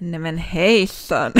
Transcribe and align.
Nämen 0.00 0.38
heissan. 0.38 1.32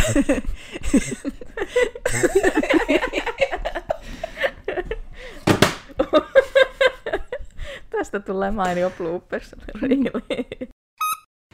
Tästä 7.91 8.21
tulee 8.21 8.51
mainio 8.51 8.91
bloopers. 8.91 9.55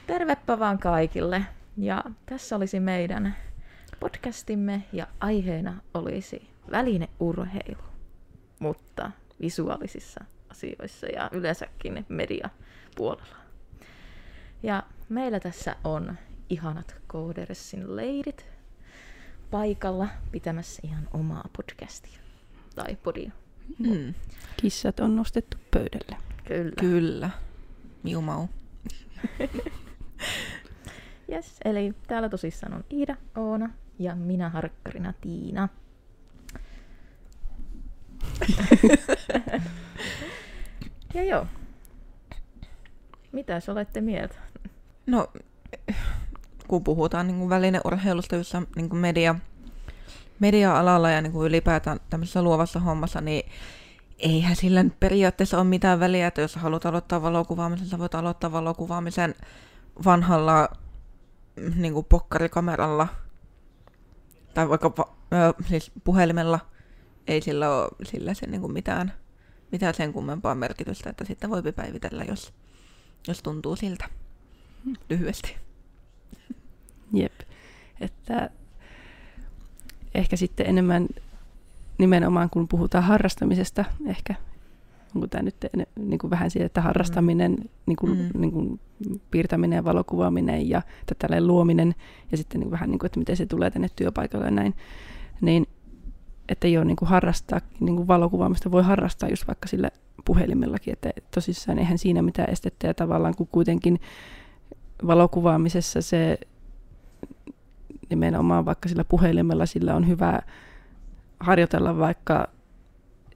Tervepä 0.07 0.59
vaan 0.59 0.79
kaikille. 0.79 1.45
Ja 1.77 2.05
tässä 2.27 2.57
olisi 2.57 2.81
meidän 2.81 3.37
podcastimme 4.01 4.83
ja 4.93 5.07
aiheena 5.21 5.81
olisi 5.95 6.49
välineurheilu, 6.71 7.83
mutta 8.59 9.11
visuaalisissa 9.41 10.25
asioissa 10.51 11.07
ja 11.07 11.31
yleensäkin 11.33 12.07
mediapuolella. 12.09 13.37
Ja 14.63 14.83
meillä 15.09 15.41
tässä 15.41 15.77
on 15.85 16.19
ihanat 16.53 16.97
Codersin 17.09 17.97
leidit 17.97 18.47
paikalla 19.51 20.09
pitämässä 20.33 20.83
ihan 20.85 21.09
omaa 21.13 21.49
podcastia 21.57 22.19
tai 22.75 22.97
podia. 22.97 23.31
Mm. 23.79 24.15
Kissat 24.57 25.01
on 25.01 25.17
nostettu 25.17 25.57
pöydälle. 25.71 26.17
Kyllä. 26.45 26.73
Kyllä. 26.81 27.31
Miu 28.03 28.21
mau. 28.21 28.49
Yes, 31.33 31.57
eli 31.65 31.95
täällä 32.07 32.29
tosissaan 32.29 32.75
on 32.75 32.85
Iida, 32.93 33.17
Oona 33.37 33.71
ja 33.99 34.17
minä 34.17 34.49
harkkarina 34.49 35.13
Tiina. 35.21 35.69
ja 41.15 41.25
joo. 41.25 41.47
Mitäs 43.33 43.69
olette 43.69 44.01
mieltä? 44.01 44.35
No, 45.07 45.29
kun 46.69 46.85
puhutaan 46.85 47.27
niin 47.27 47.39
kuin 47.39 47.51
välineurheilusta, 47.51 48.37
jossa 48.37 48.63
niin 48.77 48.89
kuin 48.89 49.01
media, 49.01 49.35
media-alalla 50.41 51.11
ja 51.11 51.23
niin 51.23 51.33
kuin 51.33 51.47
ylipäätään 51.47 52.01
tämmöisessä 52.11 52.43
luovassa 52.43 52.81
hommassa, 52.81 53.21
niin 53.21 53.51
eihän 54.19 54.57
sillä 54.57 54.83
nyt 54.83 55.01
periaatteessa 55.01 55.57
ole 55.57 55.65
mitään 55.65 56.01
väliä, 56.01 56.27
että 56.27 56.41
jos 56.41 56.57
haluat 56.57 56.87
aloittaa 56.87 57.23
valokuvaamisen, 57.23 57.87
sä 57.87 57.99
voit 57.99 58.15
aloittaa 58.15 58.53
valokuvaamisen 58.53 59.35
vanhalla 60.05 60.69
niin 61.77 61.93
kuin 61.93 62.07
pokkarikameralla 62.09 63.09
tai 64.55 64.69
vaikka 64.69 64.93
va- 64.99 65.17
ö, 65.33 65.63
siis 65.69 65.93
puhelimella. 66.05 66.61
Ei 67.27 67.41
sillä 67.41 67.77
ole 67.77 67.89
sillä 68.05 68.35
se 68.35 68.47
niin 68.47 68.61
kuin 68.61 68.73
mitään, 68.73 69.13
mitään 69.73 69.95
sen 69.95 70.13
kummempaa 70.13 70.55
merkitystä, 70.55 71.11
että 71.11 71.25
sitten 71.25 71.51
voi 71.51 71.63
päivitellä, 71.77 72.25
jos, 72.25 72.53
jos 73.29 73.43
tuntuu 73.43 73.77
siltä 73.77 74.09
lyhyesti. 75.11 75.57
Jep. 77.13 77.33
Että 78.01 78.51
ehkä 80.15 80.37
sitten 80.37 80.67
enemmän 80.67 81.09
nimenomaan 81.99 82.51
kun 82.51 82.69
puhutaan 82.69 83.05
harrastamisesta, 83.05 83.85
ehkä 84.07 84.35
onko 85.15 85.27
tämä 85.27 85.43
nyt 85.43 85.57
niin 85.97 86.19
kuin 86.19 86.31
vähän 86.31 86.51
siitä, 86.51 86.67
että 86.67 86.81
harrastaminen, 86.81 87.53
mm. 87.53 87.69
niin 87.87 87.97
kuin, 87.97 88.19
Mm. 88.19 88.41
niin 88.41 88.53
kuin 88.53 88.81
piirtäminen 89.31 89.77
ja 89.77 89.85
valokuvaaminen 89.85 90.69
ja 90.69 90.83
tällä 91.19 91.47
luominen 91.47 91.95
ja 92.31 92.37
sitten 92.37 92.61
niin 92.61 92.67
kuin 92.67 92.73
vähän 92.73 92.91
niin 92.91 92.99
kuin, 92.99 93.07
että 93.07 93.19
miten 93.19 93.37
se 93.37 93.47
tulee 93.47 93.71
tänne 93.71 93.89
työpaikalle 93.97 94.45
ja 94.45 94.51
näin, 94.51 94.75
niin 95.41 95.67
että 96.49 96.69
joo, 96.69 96.85
niin 96.85 96.97
kuin 96.97 97.09
harrastaa, 97.09 97.61
niin 97.81 97.97
kuin 97.97 98.09
valokuvaamista 98.09 98.71
voi 98.71 98.83
harrastaa 98.83 99.29
just 99.29 99.47
vaikka 99.47 99.69
sillä 99.69 99.91
puhelimellakin, 100.25 100.93
että 100.93 101.11
tosissaan 101.35 101.79
eihän 101.79 101.99
siinä 101.99 102.23
mitään 102.23 102.51
estettä 102.51 102.87
ja 102.87 102.95
tavallaan 102.95 103.35
kun 103.35 103.49
kuitenkin 103.53 104.01
valokuvaamisessa 105.07 106.03
se 106.03 106.39
nimenomaan 108.11 108.65
vaikka 108.65 108.89
sillä 108.89 109.05
puhelimella 109.05 109.67
sillä 109.67 109.95
on 109.95 110.09
hyvä 110.09 110.41
harjoitella 111.41 111.99
vaikka 111.99 112.49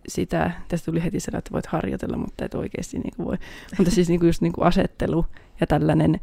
sitä, 0.09 0.51
tästä 0.69 0.85
tuli 0.85 1.05
heti 1.05 1.21
sana, 1.21 1.39
että 1.39 1.53
voit 1.53 1.67
harjoitella, 1.67 2.17
mutta 2.17 2.45
et 2.45 2.55
oikeasti 2.55 2.99
niin 2.99 3.15
voi. 3.19 3.37
Mutta 3.79 3.93
siis 3.93 4.09
niin 4.09 4.21
kuin 4.21 4.29
just 4.29 4.43
niin 4.43 4.53
kuin 4.53 4.67
asettelu 4.67 5.27
ja 5.61 5.67
tällainen, 5.67 6.21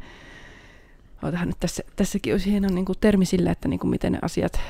otahan 1.22 1.48
nyt 1.48 1.60
tässä, 1.60 1.82
tässäkin 1.96 2.34
olisi 2.34 2.50
hieno 2.50 2.68
niin 2.68 2.84
kuin 2.84 2.98
termi 3.00 3.24
sillä, 3.24 3.50
että 3.50 3.68
niin 3.68 3.80
kuin 3.80 3.90
miten 3.90 4.12
ne 4.12 4.18
asiat 4.22 4.60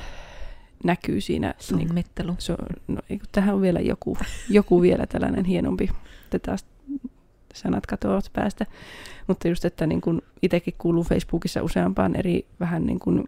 näkyy 0.83 1.21
siinä. 1.21 1.53
Niin 1.75 1.87
kuin, 1.87 2.35
so, 2.37 2.55
no, 2.87 3.01
tähän 3.31 3.55
on 3.55 3.61
vielä 3.61 3.79
joku, 3.79 4.17
joku 4.49 4.81
vielä 4.81 5.07
tällainen 5.07 5.45
hienompi, 5.45 5.89
taas 6.41 6.65
sanat 7.55 7.85
katoavat 7.85 8.29
päästä. 8.33 8.65
Mutta 9.27 9.47
just, 9.47 9.65
että 9.65 9.87
niin 9.87 10.01
kuin 10.01 10.21
itsekin 10.41 10.73
kuuluu 10.77 11.03
Facebookissa 11.03 11.63
useampaan 11.63 12.15
eri 12.15 12.45
vähän 12.59 12.85
niin 12.85 12.99
kuin 12.99 13.25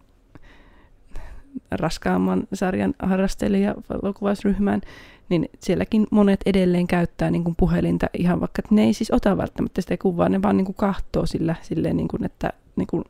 raskaamman 1.72 2.48
sarjan 2.54 2.94
harrastelija 3.00 3.76
valokuvausryhmään, 3.90 4.82
niin 5.30 5.50
sielläkin 5.60 6.08
monet 6.12 6.40
edelleen 6.46 6.88
käyttää 6.88 7.32
niin 7.32 7.44
kuin 7.44 7.56
puhelinta 7.56 8.08
ihan 8.18 8.40
vaikka, 8.40 8.60
että 8.60 8.76
ne 8.76 8.84
ei 8.84 8.94
siis 8.94 9.12
ota 9.12 9.38
välttämättä 9.38 9.82
sitä 9.82 9.98
kuvaa, 9.98 10.30
ne 10.30 10.42
vaan 10.42 10.58
niin 10.58 10.66
kuin 10.66 10.76
kahtoo 10.76 11.26
sillä 11.26 11.56
silleen, 11.62 11.98
niin 11.98 12.08
kuin, 12.08 12.26
että 12.26 12.54
niin 12.76 12.88
kuin, 12.88 13.04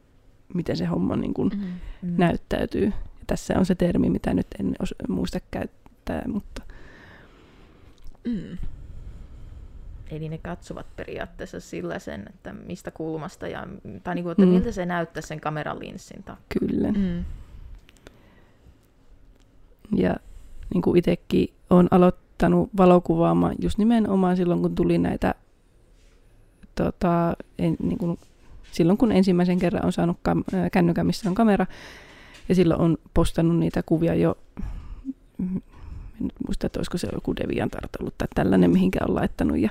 miten 0.54 0.78
se 0.78 0.86
homma 0.86 1.16
niin 1.16 1.34
kuin 1.34 1.50
Mm. 1.50 1.62
Mm. 2.10 2.14
näyttäytyy. 2.18 2.86
Ja 2.86 3.24
tässä 3.28 3.60
on 3.60 3.66
se 3.66 3.76
termi, 3.76 4.10
mitä 4.10 4.34
nyt 4.34 4.48
en 4.60 4.76
os- 4.84 5.08
muista 5.14 5.40
käyttää, 5.52 6.24
mutta 6.28 6.62
Mm. 8.26 8.58
Eli 10.12 10.30
ne 10.30 10.38
katsovat 10.38 10.86
periaatteessa 10.96 11.60
sillä 11.60 12.00
sen, 12.00 12.26
että 12.30 12.54
mistä 12.54 12.92
kulmasta 12.92 13.48
ja 13.48 13.68
tai 14.04 14.16
niinku, 14.16 14.30
että 14.30 14.46
Mm. 14.46 14.50
miltä 14.52 14.72
se 14.72 14.86
näyttää 14.86 15.22
sen 15.22 15.40
kameran 15.42 15.80
linssin 15.80 16.24
takia. 16.24 16.44
kyllä. 16.60 16.92
Mm. 16.92 17.24
Ja 19.96 20.16
niin 20.74 20.82
kuin 20.82 20.98
itsekin 20.98 21.54
olen 21.70 21.88
aloittanut 21.92 22.70
valokuvaamaan 22.78 23.56
just 23.62 23.78
nimenomaan 23.78 24.38
silloin, 24.38 24.62
kun 24.62 24.76
tuli 24.76 24.98
näitä, 24.98 25.36
tota, 26.76 27.34
en, 27.60 27.78
niin 27.84 27.98
kuin, 27.98 28.20
silloin 28.72 28.98
kun 28.98 29.12
ensimmäisen 29.12 29.60
kerran 29.60 29.86
on 29.86 29.94
saanut 29.94 30.18
kam- 30.30 30.70
kännykän, 30.72 31.06
missä 31.06 31.30
on 31.30 31.36
kamera, 31.36 31.66
ja 32.50 32.56
silloin 32.56 32.82
on 32.82 32.98
postannut 33.14 33.58
niitä 33.60 33.84
kuvia 33.84 34.16
jo, 34.16 34.38
mm, 35.38 35.56
en 35.58 36.24
nyt 36.24 36.34
muista, 36.48 36.68
että 36.68 36.80
olisiko 36.80 36.98
se 36.98 37.08
joku 37.14 37.36
Deviantart 37.36 37.96
ollut 38.00 38.18
tai 38.18 38.28
tällainen, 38.36 38.72
mihinkä 38.72 39.00
on 39.10 39.16
laittanut, 39.16 39.58
ja 39.58 39.70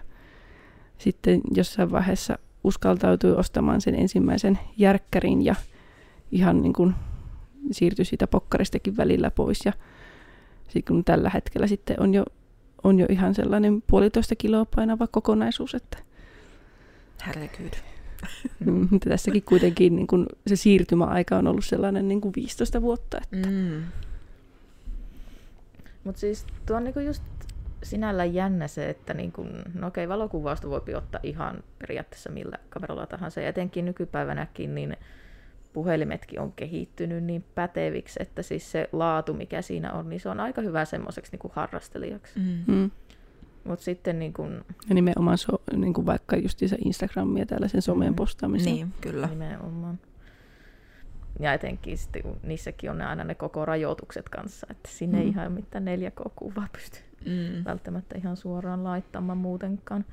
sitten 0.98 1.40
jossain 1.54 1.90
vaiheessa 1.90 2.38
uskaltautui 2.64 3.32
ostamaan 3.32 3.80
sen 3.80 3.94
ensimmäisen 3.94 4.58
järkkärin 4.76 5.44
ja 5.44 5.54
ihan 6.32 6.62
niin 6.62 6.72
kuin 6.72 6.94
siirtyi 7.72 8.04
siitä 8.04 8.26
pokkaristakin 8.26 8.96
välillä 8.96 9.30
pois 9.30 9.64
ja 9.64 9.72
sitten 10.68 10.94
kun 10.94 11.04
tällä 11.04 11.30
hetkellä 11.30 11.66
sitten 11.66 12.00
on 12.00 12.14
jo, 12.14 12.24
on 12.84 12.98
jo 12.98 13.06
ihan 13.08 13.34
sellainen 13.34 13.82
puolitoista 13.86 14.36
kiloa 14.36 14.66
painava 14.76 15.06
kokonaisuus, 15.06 15.74
että 15.74 15.98
Herregud. 17.26 17.72
mm. 18.66 18.88
mutta 18.90 19.10
tässäkin 19.10 19.42
kuitenkin 19.42 19.96
niin 19.96 20.06
kun 20.06 20.26
se 20.46 20.56
siirtymäaika 20.56 21.36
on 21.36 21.46
ollut 21.46 21.64
sellainen 21.64 22.08
niin 22.08 22.20
kuin 22.20 22.32
15 22.36 22.82
vuotta. 22.82 23.18
Että, 23.22 23.48
Mm. 23.48 23.82
Mutta 26.04 26.20
siis 26.20 26.46
tuo 26.66 26.76
on 26.76 26.84
niinku 26.84 27.00
just 27.00 27.22
sinällään 27.86 28.34
jännä 28.34 28.68
se, 28.68 28.90
että 28.90 29.14
niinku, 29.14 29.46
no 29.74 29.86
okei, 29.86 30.08
valokuvausta 30.08 30.70
voi 30.70 30.80
ottaa 30.96 31.20
ihan 31.22 31.62
periaatteessa 31.78 32.30
millä 32.30 32.58
kameralla 32.70 33.06
tahansa. 33.06 33.40
Ja 33.40 33.48
etenkin 33.48 33.84
nykypäivänäkin 33.84 34.74
niin 34.74 34.96
puhelimetkin 35.72 36.40
on 36.40 36.52
kehittynyt 36.52 37.24
niin 37.24 37.44
päteviksi, 37.54 38.18
että 38.22 38.42
siis 38.42 38.72
se 38.72 38.88
laatu, 38.92 39.34
mikä 39.34 39.62
siinä 39.62 39.92
on, 39.92 40.08
niin 40.08 40.20
se 40.20 40.28
on 40.28 40.40
aika 40.40 40.60
hyvä 40.60 40.84
semmoiseksi 40.84 41.32
niinku 41.32 41.52
harrastelijaksi. 41.54 42.38
Mm. 42.38 42.74
mm. 42.74 42.90
Mutta 43.64 43.84
sitten 43.84 44.18
niinku, 44.18 44.42
Ja 44.88 44.94
nimenomaan 44.94 45.38
so, 45.38 45.62
niin 45.76 45.94
kuin 45.94 46.06
vaikka 46.06 46.36
just 46.36 46.58
se 46.66 46.76
Instagram 46.84 47.36
ja 47.36 47.46
tällaisen 47.46 47.82
someen 47.82 48.12
Mm. 48.12 48.16
postaamisen. 48.16 48.72
Niin, 48.74 48.94
kyllä. 49.00 49.26
nimenomaan. 49.26 49.98
Ja 51.40 51.52
etenkin 51.52 51.98
sitten, 51.98 52.22
kun 52.22 52.36
niissäkin 52.42 52.90
on 52.90 52.98
ne 52.98 53.04
aina 53.06 53.24
ne 53.24 53.34
koko 53.34 53.64
rajoitukset 53.64 54.28
kanssa, 54.28 54.66
että 54.70 54.88
sinne 54.92 55.18
ei 55.18 55.24
Mm. 55.24 55.30
ihan 55.30 55.52
mitään 55.52 55.84
4K-kuvaa 55.84 56.68
pysty 56.72 56.98
Mm. 57.24 57.64
välttämättä 57.64 58.18
ihan 58.18 58.36
suoraan 58.36 58.84
laittamaan 58.84 59.38
muutenkaan. 59.38 60.04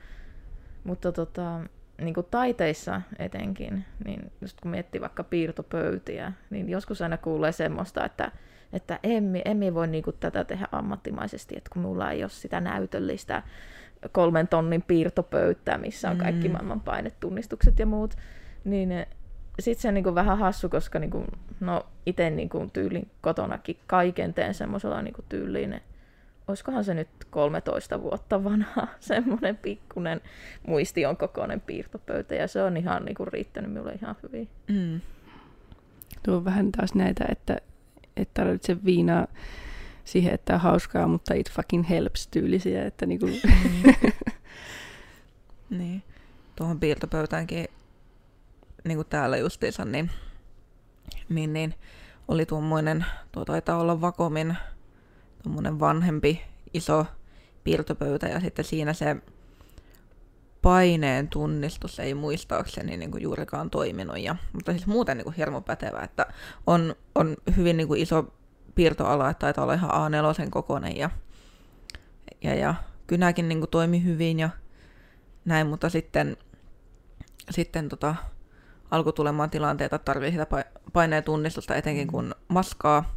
Mutta 0.84 1.12
tota, 1.12 1.60
niin 2.02 2.14
kuin 2.14 2.28
taiteissa 2.32 3.02
etenkin, 3.20 3.86
niin 4.06 4.32
just 4.42 4.62
kun 4.62 4.72
miettii 4.72 5.02
vaikka 5.02 5.24
piirtopöytiä, 5.24 6.34
niin 6.50 6.70
joskus 6.70 7.02
aina 7.02 7.18
kuulee 7.18 7.52
semmoista, 7.52 8.06
että, 8.06 8.32
että 8.74 9.00
emmi, 9.04 9.42
emmi 9.46 9.74
voi 9.74 9.88
niin 9.88 10.04
kuin 10.04 10.16
tätä 10.20 10.44
tehdä 10.44 10.68
ammattimaisesti, 10.72 11.56
että 11.58 11.70
kun 11.74 11.82
mulla 11.82 12.12
ei 12.12 12.24
ole 12.24 12.30
sitä 12.30 12.62
näytöllistä 12.62 13.44
kolmen 14.12 14.48
tonnin 14.48 14.82
piirtopöytää, 14.82 15.78
missä 15.78 16.10
on 16.10 16.18
kaikki 16.18 16.48
Mm. 16.48 16.52
maailman 16.52 16.82
painetunnistukset 16.82 17.80
ja 17.80 17.86
muut, 17.86 18.16
niin 18.64 19.06
sitten 19.60 19.82
se 19.82 19.88
on 19.88 19.94
niin 19.94 20.04
kuin 20.04 20.16
vähän 20.16 20.38
hassu, 20.38 20.70
koska 20.70 21.00
niin 21.00 21.12
kuin, 21.12 21.26
no 21.60 21.86
itse 22.06 22.30
niin 22.30 22.50
kuin 22.50 22.72
tyylin 22.72 23.12
kotonakin 23.22 23.78
kaiken 23.88 24.34
teen 24.34 24.54
semmoisella 24.54 25.02
niin 25.02 25.14
kuin 25.14 25.26
tyyliin, 25.30 25.82
olisikohan 26.48 26.84
se 26.84 26.94
nyt 26.94 27.10
13 27.30 28.02
vuotta 28.02 28.44
vanha, 28.44 28.88
semmoinen 29.00 29.58
pikkunen 29.58 30.22
muistion 30.68 31.18
kokoinen 31.18 31.62
piirtopöytä, 31.62 32.36
ja 32.36 32.48
se 32.48 32.64
on 32.64 32.78
ihan 32.78 33.06
niin 33.06 33.16
kuin 33.16 33.28
riittänyt 33.28 33.72
minulle 33.72 33.92
ihan 33.92 34.16
hyvin. 34.24 34.50
Mm. 34.68 35.02
Tuo 36.24 36.36
on 36.36 36.46
vähän 36.46 36.72
taas 36.72 36.96
näitä, 36.96 37.26
että 37.30 37.58
et 38.18 38.34
tarvitse 38.34 38.86
viinaa 38.86 39.28
siihen, 40.04 40.34
että 40.34 40.54
on 40.54 40.60
hauskaa, 40.60 41.08
mutta 41.08 41.34
it 41.34 41.52
fucking 41.52 41.90
helps 41.90 42.28
tyylisiä. 42.28 42.86
Että 42.86 43.06
niinku... 43.06 43.26
niin. 45.70 46.04
Tuohon 46.56 46.80
piirtopöytäänkin, 46.80 47.66
niin 48.84 48.98
kuin 48.98 49.08
täällä 49.08 49.38
justiinsa, 49.38 49.86
niin, 49.86 50.12
niin, 51.30 51.54
niin 51.54 51.76
oli 52.28 52.46
tuommoinen, 52.46 53.06
tuo 53.32 53.46
taitaa 53.46 53.78
olla 53.78 54.02
Vakomin 54.02 54.58
tuommoinen 55.44 55.80
vanhempi 55.80 56.42
iso 56.74 57.06
piirtopöytä 57.64 58.28
ja 58.28 58.40
sitten 58.40 58.66
siinä 58.66 58.94
se 58.94 59.16
paineen 60.62 61.28
tunnistus 61.28 62.00
ei 62.00 62.14
muistaakseni 62.14 62.98
niin 62.98 63.12
kuin 63.12 63.24
juurikaan 63.24 63.70
toiminut. 63.70 64.20
Ja, 64.20 64.36
mutta 64.54 64.72
siis 64.72 64.88
muuten 64.88 65.18
niin 65.18 65.26
kuin 65.26 65.36
hirmu 65.36 65.62
pätevä, 65.62 66.00
että 66.00 66.26
on, 66.68 66.96
on 67.16 67.38
hyvin 67.58 67.78
niin 67.78 67.88
kuin 67.88 68.02
iso 68.02 68.34
piirtoala, 68.76 69.30
että 69.30 69.40
taitaa 69.40 69.64
olla 69.64 69.74
ihan 69.74 69.90
A4 69.90 70.50
kokoinen 70.50 70.98
ja, 70.98 71.10
ja, 72.42 72.56
ja 72.56 72.76
kynäkin 73.08 73.50
niin 73.50 73.60
kuin 73.60 73.70
toimi 73.70 74.04
hyvin 74.04 74.40
ja 74.40 74.50
näin, 75.46 75.68
mutta 75.68 75.90
sitten, 75.90 76.38
sitten 77.50 77.90
tota, 77.90 78.16
alkoi 78.92 79.14
tulemaan 79.14 79.50
tilanteita, 79.50 79.96
että 79.96 80.06
tarvii 80.06 80.32
sitä 80.32 80.48
paineen 80.94 81.24
tunnistusta, 81.24 81.76
etenkin 81.76 82.08
kun 82.08 82.36
maskaa 82.48 83.16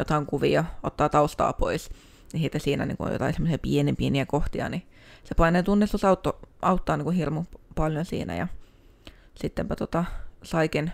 jotain 0.00 0.26
kuvia, 0.26 0.64
ottaa 0.82 1.08
taustaa 1.08 1.52
pois, 1.52 1.90
niin 2.32 2.40
siitä 2.40 2.58
siinä 2.58 2.86
niin 2.86 2.96
on 2.98 3.12
jotain 3.12 3.32
semmoisia 3.32 3.58
pienen 3.58 3.96
pieniä 3.96 4.26
kohtia, 4.26 4.68
niin 4.68 4.82
se 5.24 5.34
paineen 5.34 5.64
tunnistus 5.64 6.04
auttoi, 6.04 6.38
auttaa 6.62 6.96
niin 6.96 7.12
hirmu 7.12 7.44
paljon 7.74 8.04
siinä 8.04 8.36
ja 8.36 8.48
sittenpä 9.34 9.76
tota, 9.76 10.04
saikin, 10.42 10.92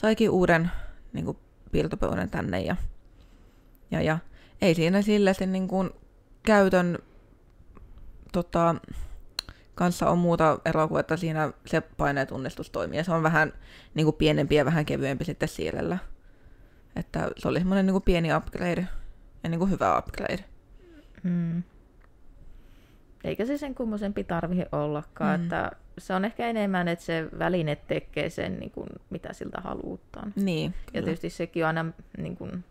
saikin 0.00 0.30
uuden 0.30 0.70
niin 1.12 1.24
kuin 1.24 1.38
piirtopöydän 1.72 2.30
tänne 2.30 2.60
ja, 2.60 2.76
ja, 3.90 4.02
ja 4.02 4.18
ei 4.62 4.74
siinä 4.74 5.02
sillä 5.02 5.32
sen 5.32 5.52
niin 5.52 5.68
kuin 5.68 5.90
käytön 6.42 6.98
tota, 8.32 8.74
kanssa 9.74 10.10
on 10.10 10.18
muuta 10.18 10.58
eroa 10.64 10.88
kuin, 10.88 11.00
että 11.00 11.16
siinä 11.16 11.52
se 11.66 11.80
paineetunnistus 11.80 12.70
toimii 12.70 12.98
ja 12.98 13.04
se 13.04 13.12
on 13.12 13.22
vähän 13.22 13.52
niin 13.94 14.04
kuin 14.04 14.16
pienempi 14.16 14.54
ja 14.54 14.64
vähän 14.64 14.86
kevyempi 14.86 15.24
sitten 15.24 15.48
siirrellä. 15.48 15.98
Että 16.96 17.30
se 17.36 17.48
oli 17.48 17.58
semmoinen 17.58 17.86
niin 17.86 17.94
kuin 17.94 18.02
pieni 18.02 18.34
upgrade 18.34 18.88
ja 19.42 19.50
niin 19.50 19.58
kuin 19.58 19.70
hyvä 19.70 19.98
upgrade. 19.98 20.44
Mm. 21.22 21.62
Eikä 23.24 23.44
se 23.46 23.58
sen 23.58 23.74
kummoisempi 23.74 24.24
tarvitse 24.24 24.68
ollakaan, 24.72 25.40
mm. 25.40 25.44
että 25.44 25.70
se 25.98 26.14
on 26.14 26.24
ehkä 26.24 26.46
enemmän, 26.46 26.88
että 26.88 27.04
se 27.04 27.28
väline 27.38 27.76
tekee 27.76 28.30
sen, 28.30 28.60
niin 28.60 28.70
kuin, 28.70 28.88
mitä 29.10 29.32
siltä 29.32 29.60
halutaan. 29.60 30.32
Niin, 30.36 30.72
kyllä. 30.72 30.90
Ja 30.94 31.02
tietysti 31.02 31.30
sekin 31.30 31.64
on 31.64 31.66
aina 31.66 31.92
niin 32.18 32.36
kuin, 32.36 32.64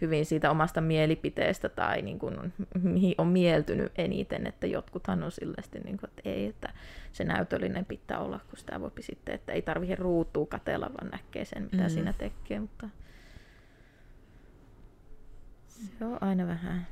hyvin 0.00 0.26
siitä 0.26 0.50
omasta 0.50 0.80
mielipiteestä 0.80 1.68
tai 1.68 2.02
niin 2.02 2.18
kuin, 2.18 2.52
mihin 2.82 3.14
on 3.18 3.26
mieltynyt 3.26 3.92
eniten, 3.98 4.46
että 4.46 4.66
jotkuthan 4.66 5.22
on 5.22 5.32
silleesti, 5.32 5.80
niin 5.80 5.96
kuin, 5.96 6.10
että 6.10 6.30
ei, 6.30 6.46
että 6.46 6.72
se 7.12 7.24
näytöllinen 7.24 7.84
pitää 7.84 8.18
olla, 8.18 8.40
kun 8.50 8.58
sitä 8.58 8.80
voi 8.80 8.90
sitten, 9.00 9.34
että 9.34 9.52
ei 9.52 9.62
tarvitse 9.62 9.94
ruutua 9.94 10.46
katella, 10.46 10.90
vaan 11.00 11.10
näkee 11.10 11.44
sen, 11.44 11.68
mitä 11.72 11.84
mm. 11.84 11.90
siinä 11.90 12.12
tekee, 12.12 12.60
mutta 12.60 12.88
se 15.98 16.04
on 16.04 16.18
aina 16.20 16.46
vähän. 16.46 16.86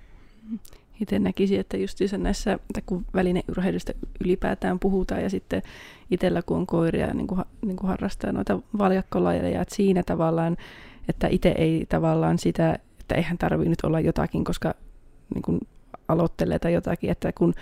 Itse 1.01 1.19
näkisin, 1.19 1.61
että 1.61 1.77
just 1.77 1.99
näissä, 2.19 2.53
että 2.53 2.81
kun 2.87 3.07
välineurheilusta 3.15 3.93
ylipäätään 4.25 4.79
puhutaan 4.79 5.23
ja 5.23 5.31
sitten 5.31 5.63
itsellä 6.11 6.43
kun 6.43 6.57
on 6.57 6.67
koiria 6.67 7.15
niin 7.15 7.27
kuin, 7.27 7.41
niin 7.63 7.77
kuin 7.77 7.89
harrastaa 7.89 8.33
noita 8.33 8.59
valjakkolajeja, 8.79 9.63
että 9.63 9.75
siinä 9.75 10.03
tavallaan, 10.03 10.57
että 11.09 11.29
itse 11.31 11.49
ei 11.49 11.87
tavallaan 11.89 12.39
sitä, 12.39 12.79
että 13.01 13.15
eihän 13.15 13.39
tarvitse 13.39 13.71
nyt 13.71 13.85
olla 13.85 14.01
jotakin, 14.01 14.45
koska 14.45 14.75
niin 15.35 15.43
kuin 15.43 15.61
aloittelee 16.09 16.59
tai 16.59 16.73
jotakin, 16.73 17.11
että 17.11 17.33
kun 17.33 17.55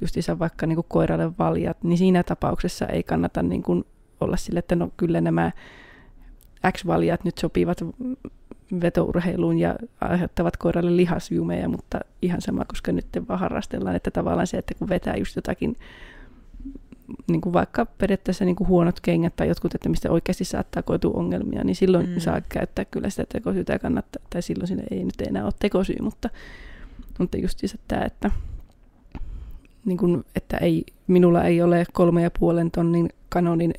justiinsa 0.00 0.38
vaikka 0.38 0.66
niin 0.66 0.76
kuin 0.76 0.86
koiralle 0.88 1.32
valjat, 1.38 1.84
niin 1.84 1.98
siinä 1.98 2.22
tapauksessa 2.22 2.86
ei 2.86 3.02
kannata 3.02 3.42
niin 3.42 3.62
kuin 3.62 3.84
olla 4.20 4.36
sille, 4.36 4.58
että 4.58 4.76
no 4.76 4.90
kyllä 4.96 5.20
nämä 5.20 5.50
X-valjat 6.72 7.24
nyt 7.24 7.38
sopivat 7.38 7.78
vetourheiluun 8.80 9.58
ja 9.58 9.76
aiheuttavat 10.00 10.56
koiralle 10.56 10.96
lihasjumeja, 10.96 11.68
mutta 11.68 12.00
ihan 12.22 12.40
sama, 12.40 12.64
koska 12.64 12.92
nyt 12.92 13.06
vaan 13.28 13.40
harrastellaan, 13.40 13.96
että 13.96 14.10
tavallaan 14.10 14.46
se, 14.46 14.58
että 14.58 14.74
kun 14.74 14.88
vetää 14.88 15.16
just 15.16 15.36
jotakin 15.36 15.76
niin 17.30 17.40
kuin 17.40 17.52
vaikka 17.52 17.86
periaatteessa 17.86 18.44
niin 18.44 18.56
kuin 18.56 18.68
huonot 18.68 19.00
kengät 19.00 19.36
tai 19.36 19.48
jotkut, 19.48 19.74
että 19.74 19.88
mistä 19.88 20.10
oikeasti 20.10 20.44
saattaa 20.44 20.82
koitua 20.82 21.14
ongelmia, 21.14 21.64
niin 21.64 21.76
silloin 21.76 22.08
mm. 22.08 22.20
saa 22.20 22.40
käyttää 22.48 22.84
kyllä 22.84 23.10
sitä 23.10 23.24
tekosyytä 23.28 23.78
kannattaa, 23.78 24.22
tai 24.30 24.42
silloin 24.42 24.68
sinne 24.68 24.84
ei 24.90 25.04
nyt 25.04 25.20
enää 25.28 25.44
ole 25.44 25.52
tekosyy, 25.58 25.96
mutta, 26.00 26.30
mutta 27.18 27.36
just 27.36 27.58
siis, 27.58 27.74
että, 27.74 28.00
että, 28.00 28.30
niin 29.84 29.98
kuin, 29.98 30.24
että 30.34 30.56
ei, 30.56 30.84
minulla 31.06 31.44
ei 31.44 31.62
ole 31.62 31.84
kolme 31.92 32.22
ja 32.22 32.30
puolen 32.38 32.70
tonnin 32.70 33.08
kanonin, 33.28 33.74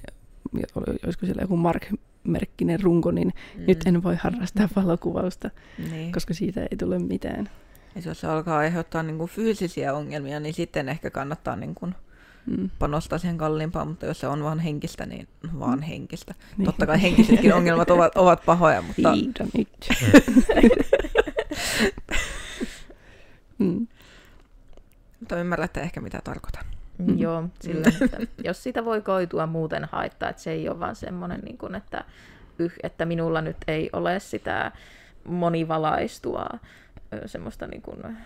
olisiko 1.03 1.25
siellä 1.25 1.41
joku 1.41 1.57
Mark 1.57 1.83
merkkinen 2.27 2.83
runko, 2.83 3.11
niin 3.11 3.33
mm. 3.57 3.63
nyt 3.67 3.83
en 3.85 4.03
voi 4.03 4.15
harrastaa 4.15 4.69
valokuvausta, 4.75 5.49
niin. 5.91 6.11
koska 6.11 6.33
siitä 6.33 6.61
ei 6.61 6.77
tule 6.77 6.99
mitään. 6.99 7.49
Ja 7.95 8.01
jos 8.05 8.19
se 8.19 8.27
alkaa 8.27 8.57
aiheuttaa 8.57 9.03
niin 9.03 9.17
kuin 9.17 9.29
fyysisiä 9.29 9.93
ongelmia, 9.93 10.39
niin 10.39 10.53
sitten 10.53 10.89
ehkä 10.89 11.09
kannattaa 11.09 11.55
niin 11.55 11.75
kuin 11.75 11.95
mm. 12.45 12.69
panostaa 12.79 13.19
siihen 13.19 13.37
kalliimpaan, 13.37 13.87
mutta 13.87 14.05
jos 14.05 14.19
se 14.19 14.27
on 14.27 14.43
vaan 14.43 14.59
henkistä, 14.59 15.05
niin 15.05 15.27
vaan 15.59 15.79
mm. 15.79 15.83
henkistä. 15.83 16.33
Niin. 16.57 16.65
Totta 16.65 16.85
kai 16.85 17.01
henkisetkin 17.01 17.53
ongelmat 17.53 17.89
ovat, 17.89 18.17
ovat 18.17 18.45
pahoja, 18.45 18.81
mutta... 18.81 19.13
mm. 23.59 23.87
Mutta 25.19 25.39
ymmärrätte 25.39 25.81
ehkä 25.81 26.01
mitä 26.01 26.21
tarkoitan. 26.23 26.76
Mm. 26.97 27.19
Joo, 27.19 27.43
sillä, 27.59 27.87
että 28.01 28.17
jos 28.43 28.63
sitä 28.63 28.85
voi 28.85 29.01
koitua 29.01 29.47
muuten 29.47 29.85
haittaa, 29.91 30.29
että 30.29 30.41
se 30.41 30.51
ei 30.51 30.69
ole 30.69 30.79
vaan 30.79 30.95
semmoinen, 30.95 31.39
niin 31.39 31.57
kuin, 31.57 31.75
että, 31.75 32.03
yh, 32.59 32.73
että 32.83 33.05
minulla 33.05 33.41
nyt 33.41 33.57
ei 33.67 33.89
ole 33.93 34.19
sitä 34.19 34.71
monivalaistua 35.23 36.49
semmoista 37.25 37.67
niin 37.67 37.81
kuin, 37.81 38.17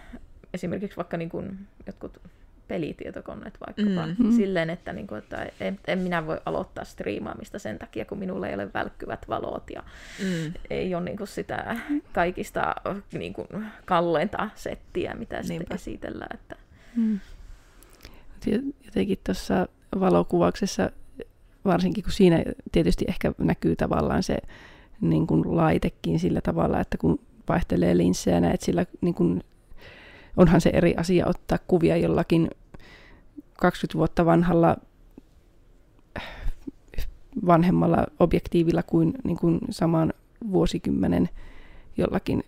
esimerkiksi 0.53 0.97
vaikka 0.97 1.17
niin 1.17 1.29
kuin, 1.29 1.67
jotkut 1.87 2.21
pelitietokoneet 2.67 3.57
vaikkapa, 3.67 4.07
mm-hmm. 4.07 4.31
silleen, 4.31 4.69
että, 4.69 4.93
niin 4.93 5.07
kuin, 5.07 5.19
että 5.19 5.47
en, 5.59 5.79
en 5.87 5.99
minä 5.99 6.27
voi 6.27 6.41
aloittaa 6.45 6.83
striimaamista 6.83 7.59
sen 7.59 7.79
takia, 7.79 8.05
kun 8.05 8.17
minulla 8.17 8.47
ei 8.47 8.55
ole 8.55 8.73
välkkyvät 8.73 9.25
valot 9.29 9.69
ja 9.69 9.83
mm. 10.23 10.53
ei 10.69 10.95
ole 10.95 11.03
niin 11.03 11.17
kuin, 11.17 11.27
sitä 11.27 11.77
kaikista 12.13 12.75
niin 13.13 13.33
kuin, 13.33 13.47
kalleinta 13.85 14.49
settiä, 14.55 15.13
mitä 15.13 15.43
sitten 15.43 15.75
esitellään. 15.75 16.39
Että... 16.39 16.55
Mm 16.95 17.19
jotenkin 18.85 19.17
tuossa 19.25 19.67
valokuvauksessa, 19.99 20.89
varsinkin 21.65 22.03
kun 22.03 22.13
siinä 22.13 22.43
tietysti 22.71 23.05
ehkä 23.07 23.33
näkyy 23.37 23.75
tavallaan 23.75 24.23
se 24.23 24.37
niin 25.01 25.27
kuin 25.27 25.55
laitekin 25.55 26.19
sillä 26.19 26.41
tavalla, 26.41 26.79
että 26.79 26.97
kun 26.97 27.19
vaihtelee 27.49 27.97
linssejä 27.97 28.39
näet 28.39 28.61
sillä, 28.61 28.85
niin 29.01 29.13
kuin, 29.13 29.43
onhan 30.37 30.61
se 30.61 30.69
eri 30.73 30.95
asia 30.97 31.27
ottaa 31.27 31.57
kuvia 31.67 31.97
jollakin 31.97 32.49
20 33.57 33.97
vuotta 33.97 34.25
vanhalla 34.25 34.77
vanhemmalla 37.45 38.07
objektiivilla 38.19 38.83
kuin, 38.83 39.13
niin 39.23 39.37
kuin 39.37 39.59
saman 39.69 40.13
vuosikymmenen 40.51 41.29
jollakin 41.97 42.43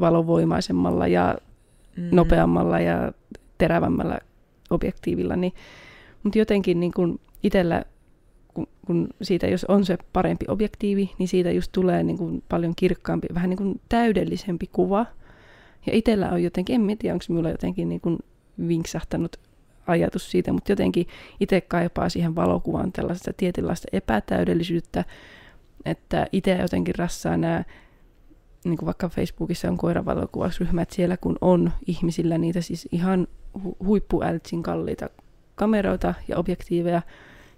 valovoimaisemmalla 0.00 1.06
ja 1.06 1.38
mm. 1.96 2.08
nopeammalla 2.12 2.80
ja 2.80 3.12
terävämmällä 3.58 4.18
objektiivilla, 4.70 5.36
niin, 5.36 5.52
mutta 6.22 6.38
jotenkin 6.38 6.80
niin 6.80 6.92
kuin 6.92 7.20
itsellä, 7.42 7.84
kun, 8.54 8.66
kun 8.86 9.08
siitä 9.22 9.46
jos 9.46 9.64
on 9.64 9.84
se 9.84 9.98
parempi 10.12 10.44
objektiivi, 10.48 11.10
niin 11.18 11.28
siitä 11.28 11.50
just 11.50 11.72
tulee 11.72 12.02
niin 12.02 12.18
kuin 12.18 12.42
paljon 12.48 12.72
kirkkaampi, 12.76 13.26
vähän 13.34 13.50
niin 13.50 13.58
kuin 13.58 13.80
täydellisempi 13.88 14.66
kuva. 14.72 15.06
Ja 15.86 15.92
itsellä 15.92 16.30
on 16.30 16.42
jotenkin, 16.42 16.90
en 16.90 16.98
tiedä, 16.98 17.14
onko 17.14 17.24
minulla 17.28 17.50
jotenkin 17.50 17.88
niin 17.88 18.00
kuin 18.00 18.18
vinksahtanut 18.68 19.36
ajatus 19.86 20.30
siitä, 20.30 20.52
mutta 20.52 20.72
jotenkin 20.72 21.06
itse 21.40 21.60
kaipaa 21.60 22.08
siihen 22.08 22.34
valokuvaan 22.34 22.92
tällaista 22.92 23.32
tietynlaista 23.36 23.88
epätäydellisyyttä, 23.92 25.04
että 25.84 26.26
itse 26.32 26.58
jotenkin 26.60 26.94
rassaa 26.94 27.36
nämä 27.36 27.64
niin 28.70 28.78
kuin 28.78 28.86
vaikka 28.86 29.08
Facebookissa 29.08 29.68
on 29.68 29.76
koiravalokuvausryhmät, 29.76 30.90
siellä 30.90 31.16
kun 31.16 31.36
on 31.40 31.72
ihmisillä 31.86 32.38
niitä 32.38 32.60
siis 32.60 32.88
ihan 32.92 33.26
hu- 33.58 33.76
huippuältsin 33.84 34.62
kalliita 34.62 35.10
kameroita 35.54 36.14
ja 36.28 36.38
objektiiveja, 36.38 37.02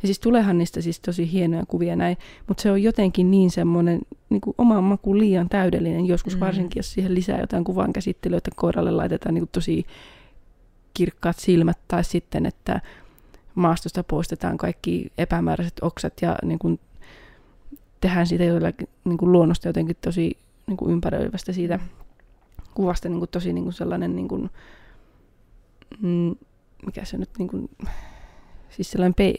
ja 0.02 0.08
siis 0.08 0.20
tulehan 0.20 0.58
niistä 0.58 0.80
siis 0.80 1.00
tosi 1.00 1.32
hienoja 1.32 1.66
kuvia 1.68 1.96
näin, 1.96 2.16
mutta 2.46 2.62
se 2.62 2.70
on 2.70 2.82
jotenkin 2.82 3.30
niin 3.30 3.50
semmoinen 3.50 4.00
niin 4.30 4.40
kuin 4.40 4.54
oman 4.58 4.84
makuun 4.84 5.18
liian 5.18 5.48
täydellinen, 5.48 6.06
joskus 6.06 6.34
mm. 6.34 6.40
varsinkin, 6.40 6.78
jos 6.78 6.92
siihen 6.92 7.14
lisää 7.14 7.40
jotain 7.40 7.64
kuvan 7.64 7.92
käsittelyä, 7.92 8.38
että 8.38 8.50
koiralle 8.56 8.90
laitetaan 8.90 9.34
niin 9.34 9.42
kuin 9.42 9.50
tosi 9.52 9.86
kirkkaat 10.94 11.38
silmät, 11.38 11.78
tai 11.88 12.04
sitten, 12.04 12.46
että 12.46 12.80
maastosta 13.54 14.04
poistetaan 14.04 14.56
kaikki 14.56 15.12
epämääräiset 15.18 15.78
oksat 15.82 16.12
ja 16.22 16.36
niin 16.44 16.58
kuin 16.58 16.80
tehdään 18.00 18.26
siitä 18.26 18.44
jollakin 18.44 18.88
niin 19.04 19.18
kuin 19.18 19.32
luonnosta 19.32 19.68
jotenkin 19.68 19.96
tosi 20.00 20.38
niin 20.68 20.76
kuin 20.76 20.92
ympäröivästä 20.92 21.52
siitä 21.52 21.78
kuvasta 22.74 23.08
niin 23.08 23.18
kuin 23.18 23.30
tosi 23.30 23.52
niin 23.52 23.64
kuin 23.64 23.74
sellainen, 23.74 24.16
niin 24.16 24.28
kuin, 24.28 24.50
mm, 26.00 26.34
mikä 26.86 27.04
se 27.04 27.18
nyt, 27.18 27.30
niin 27.38 27.48
kuin, 27.48 27.70
siis 28.70 28.90
sellainen, 28.90 29.14
pe, 29.14 29.34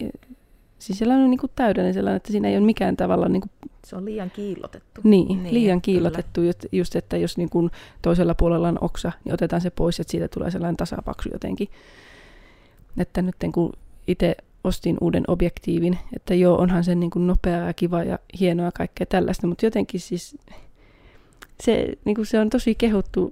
siis 0.79 0.99
sellainen 0.99 1.29
niin 1.29 1.39
kuin 1.39 1.51
täydellinen 1.55 1.93
sellainen, 1.93 2.17
että 2.17 2.31
siinä 2.31 2.47
ei 2.47 2.57
ole 2.57 2.65
mikään 2.65 2.97
tavalla 2.97 3.29
niin 3.29 3.41
kuin, 3.41 3.51
Se 3.85 3.95
on 3.95 4.05
liian 4.05 4.31
kiillotettu. 4.31 5.01
niin, 5.03 5.43
Niin, 5.43 5.53
liian 5.53 5.81
kiillotettu, 5.81 6.41
just, 6.43 6.65
just 6.71 6.95
että 6.95 7.17
jos 7.17 7.37
niin 7.37 7.49
kuin 7.49 7.71
toisella 8.01 8.35
puolella 8.35 8.67
on 8.67 8.77
oksa, 8.81 9.11
niin 9.25 9.33
otetaan 9.33 9.61
se 9.61 9.69
pois, 9.69 9.99
että 9.99 10.11
siitä 10.11 10.27
tulee 10.27 10.51
sellainen 10.51 10.77
tasapaksu 10.77 11.29
jotenkin. 11.33 11.67
Että 12.97 13.21
nyt 13.21 13.35
kun 13.53 13.73
itse 14.07 14.35
ostin 14.63 14.97
uuden 15.01 15.23
objektiivin, 15.27 15.97
että 16.15 16.33
joo, 16.33 16.57
onhan 16.57 16.83
se 16.83 16.95
niin 16.95 17.09
kuin 17.09 17.27
nopeaa 17.27 17.67
ja 17.67 17.73
kiva 17.73 18.03
ja 18.03 18.19
hienoa 18.39 18.65
ja 18.65 18.71
kaikkea 18.71 19.05
tällaista, 19.05 19.47
mutta 19.47 19.65
jotenkin 19.65 19.99
siis 19.99 20.37
se, 21.63 21.93
niin 22.05 22.15
kuin 22.15 22.25
se 22.25 22.39
on 22.39 22.49
tosi 22.49 22.75
kehuttu 22.75 23.31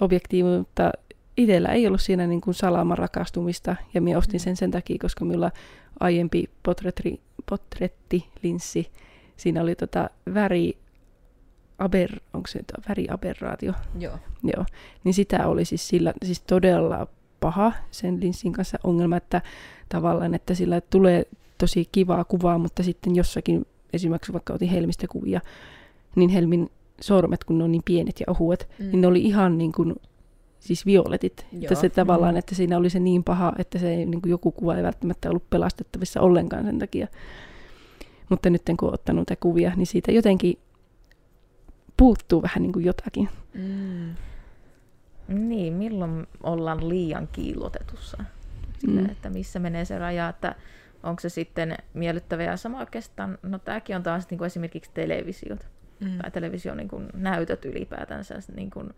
objektiivi, 0.00 0.58
mutta 0.58 0.92
itsellä 1.36 1.68
ei 1.68 1.86
ollut 1.86 2.00
siinä 2.00 2.26
niin 2.26 2.40
kuin 2.40 2.54
salama 2.54 2.94
rakastumista 2.94 3.76
ja 3.94 4.00
minä 4.00 4.18
ostin 4.18 4.40
sen 4.40 4.56
sen 4.56 4.70
takia, 4.70 4.96
koska 5.00 5.24
minulla 5.24 5.50
aiempi 6.00 6.50
potretri, 6.62 7.20
potrettilinssi, 7.50 8.90
siinä 9.36 9.62
oli 9.62 9.74
tota 9.74 10.10
väri, 10.34 10.78
aber, 11.78 12.10
onko 12.32 12.46
se 12.46 12.58
nyt 12.58 12.72
väriaberraatio, 12.88 13.72
Joo. 13.98 14.18
Joo, 14.42 14.64
niin 15.04 15.14
sitä 15.14 15.46
oli 15.46 15.64
siis, 15.64 15.88
sillä, 15.88 16.12
siis 16.24 16.40
todella 16.40 17.06
paha 17.40 17.72
sen 17.90 18.20
linssin 18.20 18.52
kanssa 18.52 18.78
ongelma, 18.84 19.16
että 19.16 19.42
tavallaan, 19.88 20.34
että 20.34 20.54
sillä 20.54 20.80
tulee 20.80 21.26
tosi 21.58 21.88
kivaa 21.92 22.24
kuvaa, 22.24 22.58
mutta 22.58 22.82
sitten 22.82 23.16
jossakin, 23.16 23.66
esimerkiksi 23.92 24.32
vaikka 24.32 24.54
otin 24.54 24.68
Helmistä 24.68 25.06
kuvia, 25.08 25.40
niin 26.16 26.30
Helmin 26.30 26.70
sormet, 27.00 27.44
kun 27.44 27.58
ne 27.58 27.64
on 27.64 27.72
niin 27.72 27.82
pienet 27.84 28.20
ja 28.20 28.26
ohuet, 28.28 28.68
mm. 28.78 28.90
niin 28.90 29.00
ne 29.00 29.06
oli 29.06 29.22
ihan 29.22 29.58
niin 29.58 29.72
kuin, 29.72 29.94
siis 30.60 30.86
violetit. 30.86 31.46
Että 31.52 31.74
Joo. 31.74 31.80
se 31.80 31.88
tavallaan, 31.88 32.36
että 32.36 32.54
siinä 32.54 32.76
oli 32.76 32.90
se 32.90 33.00
niin 33.00 33.24
paha, 33.24 33.52
että 33.58 33.78
se 33.78 33.94
ei, 33.94 34.06
niin 34.06 34.22
kuin 34.22 34.30
joku 34.30 34.52
kuva 34.52 34.76
ei 34.76 34.82
välttämättä 34.82 35.30
ollut 35.30 35.50
pelastettavissa 35.50 36.20
ollenkaan 36.20 36.64
sen 36.64 36.78
takia. 36.78 37.06
Mutta 38.28 38.50
nyt 38.50 38.62
kun 38.78 38.88
on 38.88 38.94
ottanut 38.94 39.20
niitä 39.20 39.40
kuvia, 39.40 39.72
niin 39.76 39.86
siitä 39.86 40.12
jotenkin 40.12 40.58
puuttuu 41.96 42.42
vähän 42.42 42.62
niin 42.62 42.72
kuin 42.72 42.84
jotakin. 42.84 43.28
Mm. 43.54 44.14
Niin, 45.28 45.72
milloin 45.72 46.26
ollaan 46.42 46.88
liian 46.88 47.28
kiillotetussa? 47.32 48.24
Mm. 48.86 49.10
että 49.10 49.30
missä 49.30 49.58
menee 49.58 49.84
se 49.84 49.98
raja, 49.98 50.28
että 50.28 50.54
onko 51.02 51.20
se 51.20 51.28
sitten 51.28 51.76
miellyttävä 51.94 52.42
ja 52.42 52.56
sama 52.56 52.78
oikeastaan, 52.80 53.38
no 53.42 53.58
tämäkin 53.58 53.96
on 53.96 54.02
taas 54.02 54.30
niin 54.30 54.38
kuin 54.38 54.46
esimerkiksi 54.46 54.90
televisiot 54.94 55.66
Mm. 56.00 56.18
tai 56.18 56.30
television 56.30 56.76
niin 56.76 56.88
kuin 56.88 57.08
näytöt 57.14 57.64
ylipäätänsä, 57.64 58.34
niin 58.56 58.70
kuin, 58.70 58.90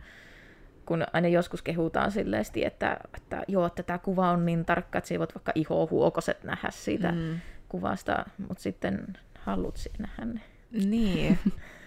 kun 0.87 1.05
aina 1.13 1.29
joskus 1.29 1.63
kehutaan 1.63 2.13
silleesti, 2.13 2.65
että, 2.65 2.97
että 3.17 3.43
joo, 3.49 3.67
että 3.67 3.83
tämä 3.83 3.99
kuva 3.99 4.31
on 4.31 4.47
niin 4.47 4.65
tarkka, 4.65 4.99
että 4.99 5.09
sä 5.09 5.19
voit 5.19 5.35
vaikka 5.35 5.53
ihohuokoset 5.55 6.45
nähdä 6.45 6.69
siitä 6.71 7.13
mm. 7.13 7.41
Kuvasta, 7.69 8.25
mutta 8.39 8.63
sitten 8.63 9.07
haluat 9.39 9.79
nähdä 9.99 10.25
ne. 10.25 10.41
Niin. 10.71 11.39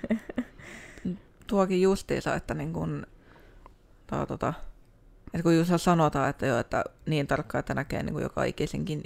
Tuokin 1.48 1.82
justiinsa, 1.82 2.36
että 2.36 2.54
niin 2.54 2.74
kun, 2.74 3.08
tää, 4.08 4.26
tota, 4.26 4.54
että 5.34 5.44
kun 5.44 5.56
just 5.56 5.72
sanotaan, 5.78 6.30
että, 6.30 6.46
jo, 6.46 6.60
että 6.60 6.84
niin 7.06 7.28
tarkkaan, 7.28 7.60
että 7.60 7.74
näkee 7.74 8.04
niin 8.04 8.14
kuin 8.14 8.24
joka 8.24 8.44
ikisenkin 8.44 9.04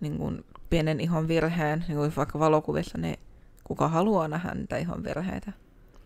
niin 0.00 0.18
kuin 0.18 0.44
pienen 0.70 1.00
ihon 1.00 1.28
virheen, 1.28 1.84
niin 1.88 1.96
kuin 1.96 2.12
vaikka 2.16 2.38
valokuvissa, 2.38 2.98
niin 2.98 3.18
kuka 3.64 3.88
haluaa 3.88 4.28
nähdä 4.28 4.54
niitä 4.54 4.76
ihon 4.78 5.04
virheitä? 5.04 5.52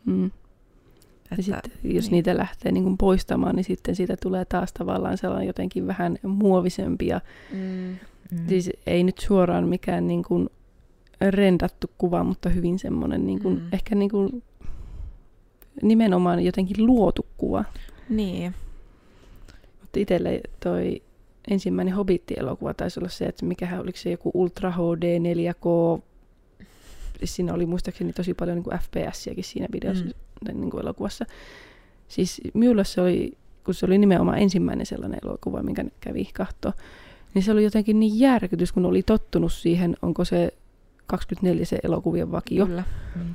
Mm. 0.04 0.26
Että, 0.26 1.34
Ja 1.36 1.42
sitten, 1.42 1.72
jos 1.84 2.04
niin. 2.04 2.12
niitä 2.12 2.36
lähtee 2.36 2.72
niin 2.72 2.84
kuin 2.84 2.98
poistamaan, 2.98 3.56
niin 3.56 3.64
sitten 3.64 3.94
siitä 3.94 4.16
tulee 4.22 4.44
taas 4.44 4.72
tavallaan 4.72 5.18
sellainen 5.18 5.46
jotenkin 5.46 5.86
vähän 5.86 6.18
muovisempi. 6.22 7.06
Ja 7.06 7.20
Mm. 7.52 7.96
Mm. 8.32 8.48
Siis 8.48 8.70
ei 8.86 9.04
nyt 9.04 9.18
suoraan 9.18 9.68
mikään 9.68 10.06
niin 10.06 10.22
kuin 10.22 10.48
rendattu 11.30 11.90
kuva, 11.98 12.24
mutta 12.24 12.48
hyvin 12.48 12.78
semmoinen 12.78 13.26
niin 13.26 13.42
kuin, 13.42 13.54
Mm. 13.58 13.68
ehkä 13.72 13.94
niin 13.94 14.10
kuin 14.10 14.42
nimenomaan 15.82 16.40
jotenkin 16.44 16.86
luotu 16.86 17.26
kuva. 17.36 17.64
Niin. 18.08 18.54
Mutta 19.80 20.00
itselle 20.00 20.40
toi 20.62 21.02
ensimmäinen 21.50 21.94
Hobbit-elokuva 21.94 22.74
taisi 22.74 23.00
olla 23.00 23.08
se, 23.08 23.24
että 23.24 23.46
mikähän 23.46 23.80
oliko 23.80 23.98
se 23.98 24.10
joku 24.10 24.30
Ultra 24.34 24.70
HD 24.70 25.18
4K. 25.18 26.00
Siis 27.18 27.36
Siinä 27.36 27.54
oli 27.54 27.66
muistaakseni 27.66 28.12
tosi 28.12 28.34
paljon 28.34 28.56
niin 28.56 28.80
FPS-siäkin 28.80 29.44
siinä 29.44 29.66
videossa, 29.72 30.04
Mm. 30.04 30.52
mm. 30.54 30.60
niin 30.60 30.70
kuin 30.70 30.80
elokuvassa. 30.82 31.24
Siis 32.08 32.40
minulle 32.54 32.84
se 32.84 33.00
oli, 33.00 33.32
kun 33.64 33.74
se 33.74 33.86
oli 33.86 33.98
nimenomaan 33.98 34.38
ensimmäinen 34.38 34.86
sellainen 34.86 35.20
elokuva, 35.24 35.62
minkä 35.62 35.84
kävi 36.00 36.28
kahto, 36.34 36.72
niin 37.34 37.42
se 37.42 37.52
oli 37.52 37.64
jotenkin 37.64 38.00
niin 38.00 38.18
järkytys, 38.18 38.72
kun 38.72 38.86
oli 38.86 39.02
tottunut 39.02 39.52
siihen, 39.52 39.96
onko 40.02 40.24
se 40.24 40.54
24 41.06 41.64
se 41.64 41.78
elokuvien 41.82 42.32
vakio. 42.32 42.66
Kyllä. 42.66 42.84
Mm. 43.16 43.34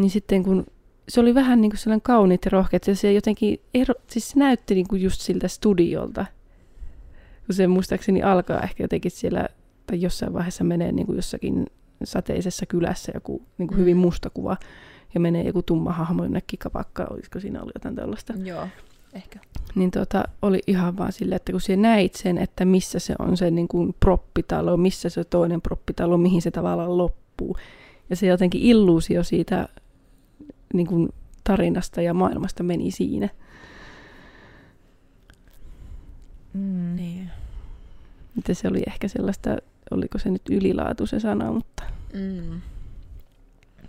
Niin 0.00 0.10
sitten 0.10 0.42
kun 0.42 0.66
se 1.08 1.20
oli 1.20 1.34
vähän 1.34 1.60
niin 1.60 1.70
kuin 1.70 1.78
sellainen 1.78 2.02
kauniit 2.02 2.44
ja 2.44 2.50
rohkeat, 2.50 2.86
ja 2.86 2.96
se 2.96 3.12
jotenkin 3.12 3.60
ero, 3.74 3.94
siis 4.06 4.30
se 4.30 4.38
näytti 4.38 4.74
niin 4.74 4.88
kuin 4.88 5.02
just 5.02 5.20
siltä 5.20 5.48
studiolta. 5.48 6.26
Kun 7.46 7.54
se 7.54 7.66
muistaakseni 7.66 8.22
alkaa 8.22 8.60
ehkä 8.60 8.84
jotenkin 8.84 9.10
siellä, 9.10 9.48
tai 9.86 10.00
jossain 10.00 10.32
vaiheessa 10.32 10.64
menee 10.64 10.92
niin 10.92 11.06
kuin 11.06 11.16
jossakin 11.16 11.66
sateisessa 12.04 12.66
kylässä 12.66 13.12
joku 13.14 13.42
niin 13.58 13.66
kuin 13.68 13.76
Mm. 13.76 13.80
hyvin 13.80 13.96
musta 13.96 14.30
kuva, 14.30 14.56
ja 15.14 15.20
menee 15.20 15.42
joku 15.42 15.62
tumma 15.62 15.92
hahmo 15.92 16.22
jonnekin 16.22 16.58
kapakkaan, 16.58 17.12
olisiko 17.12 17.40
siinä 17.40 17.60
ollut 17.60 17.74
jotain 17.74 17.94
tällaista. 17.94 18.32
Joo. 18.44 18.68
Ehkä. 19.12 19.40
Niin 19.74 19.90
tota, 19.90 20.24
oli 20.42 20.60
ihan 20.66 20.96
vaan 20.96 21.12
silleen, 21.12 21.36
että 21.36 21.52
kun 21.52 21.60
sä 21.60 21.76
näit 21.76 22.14
sen, 22.14 22.38
että 22.38 22.64
missä 22.64 22.98
se 22.98 23.14
on 23.18 23.36
se 23.36 23.50
niin 23.50 23.68
kuin 23.68 23.94
proppitalo, 24.00 24.76
missä 24.76 25.08
se 25.08 25.24
toinen 25.24 25.60
proppitalo, 25.62 26.18
mihin 26.18 26.42
se 26.42 26.50
tavallaan 26.50 26.98
loppuu. 26.98 27.56
Ja 28.10 28.16
se 28.16 28.26
jotenkin 28.26 28.60
illuusio 28.60 29.22
siitä 29.22 29.68
niin 30.74 30.86
kuin 30.86 31.08
tarinasta 31.44 32.02
ja 32.02 32.14
maailmasta 32.14 32.62
meni 32.62 32.90
siinä. 32.90 33.28
Mm. 36.52 36.96
Niin. 36.96 37.30
Että 38.38 38.54
se 38.54 38.68
oli 38.68 38.82
ehkä 38.86 39.08
sellaista, 39.08 39.56
oliko 39.90 40.18
se 40.18 40.30
nyt 40.30 40.42
ylilaatu 40.50 41.06
se 41.06 41.20
sana, 41.20 41.52
mutta 41.52 41.84
Mm. 42.14 42.60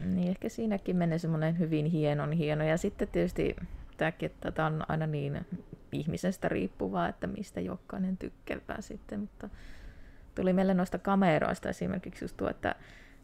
Niin 0.06 0.30
ehkä 0.30 0.50
siinäkin 0.50 0.96
menee 0.96 1.18
semmoinen 1.18 1.60
hyvin 1.60 1.86
hienon 1.86 2.32
hieno. 2.32 2.64
Ja 2.64 2.78
sitten 2.78 3.08
tietysti 3.08 3.56
tämäkin, 3.98 4.26
että 4.26 4.52
tämä 4.52 4.66
on 4.66 4.84
aina 4.88 5.08
niin 5.08 5.46
ihmisestä 5.92 6.50
riippuvaa, 6.50 7.08
että 7.08 7.28
mistä 7.28 7.62
jokainen 7.62 8.18
tykkää 8.18 8.82
sitten. 8.82 9.20
Mutta 9.20 9.50
tuli 10.36 10.54
meille 10.54 10.74
noista 10.74 11.00
kameroista 11.00 11.70
esimerkiksi 11.70 12.24
just 12.24 12.38
tuo, 12.38 12.50
että 12.50 12.76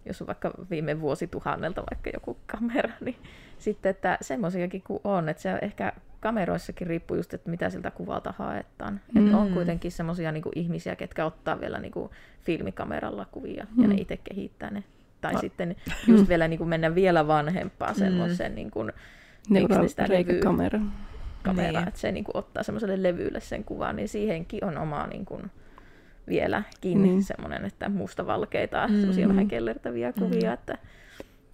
jos 0.06 0.22
on 0.22 0.28
vaikka 0.28 0.52
viime 0.70 1.02
vuosituhannelta 1.02 1.84
vaikka 1.92 2.10
joku 2.14 2.38
kamera, 2.48 2.90
niin 3.02 3.16
sitten, 3.60 3.90
että 3.90 4.18
semmoisiakin 4.22 4.82
kuin 4.88 5.00
on, 5.04 5.30
että 5.30 5.42
se 5.44 5.60
ehkä 5.62 5.94
kameroissakin 6.20 6.88
riippuu 6.88 7.18
just, 7.18 7.34
että 7.34 7.50
mitä 7.50 7.70
siltä 7.70 7.92
kuvalta 7.92 8.34
haetaan. 8.38 9.02
Mm. 9.14 9.34
On 9.36 9.48
Mm. 9.48 9.54
kuitenkin 9.54 9.92
semmoisia 9.92 10.32
niin 10.32 10.44
ihmisiä, 10.56 10.96
ketkä 10.96 11.26
ottaa 11.26 11.60
vielä 11.62 11.80
niin 11.80 11.92
kuin 11.92 12.12
filmikameralla 12.42 13.26
kuvia 13.32 13.66
ja 13.82 13.88
ne 13.88 13.94
Mm. 13.94 14.00
itse 14.02 14.18
kehittää 14.18 14.70
ne. 14.72 14.84
Tai 15.22 15.34
A- 15.36 15.40
sitten 15.40 15.76
just 16.08 16.30
vielä 16.30 16.48
niin 16.48 16.58
kuin 16.58 16.68
mennä 16.70 16.96
vielä 16.96 17.28
vanhempaan 17.28 17.96
semmoisen 17.96 18.56
niin 18.56 18.72
kuin 18.72 18.92
neural 19.50 19.88
sitä 19.88 20.06
reikäkamera. 20.06 20.80
kamera, 21.44 21.72
Niin. 21.80 21.88
että 21.88 22.00
se 22.00 22.12
niin 22.12 22.24
kuin 22.24 22.38
ottaa 22.38 22.64
semmoiselle 22.64 23.04
levylle 23.04 23.40
sen 23.40 23.64
kuvan, 23.64 23.96
niin 23.96 24.10
siihenkin 24.10 24.66
on 24.66 24.78
oma 24.78 25.08
niin 25.08 25.26
kuin, 25.26 25.52
vieläkin 26.28 27.02
Niin. 27.02 27.24
semmoinen, 27.24 27.66
että 27.66 27.90
mustavalkeita, 27.90 28.88
Mm. 28.88 28.96
semmoisia 28.96 29.28
vähän 29.28 29.48
kellertäviä 29.48 30.14
kuvia, 30.14 30.54
että 30.54 30.78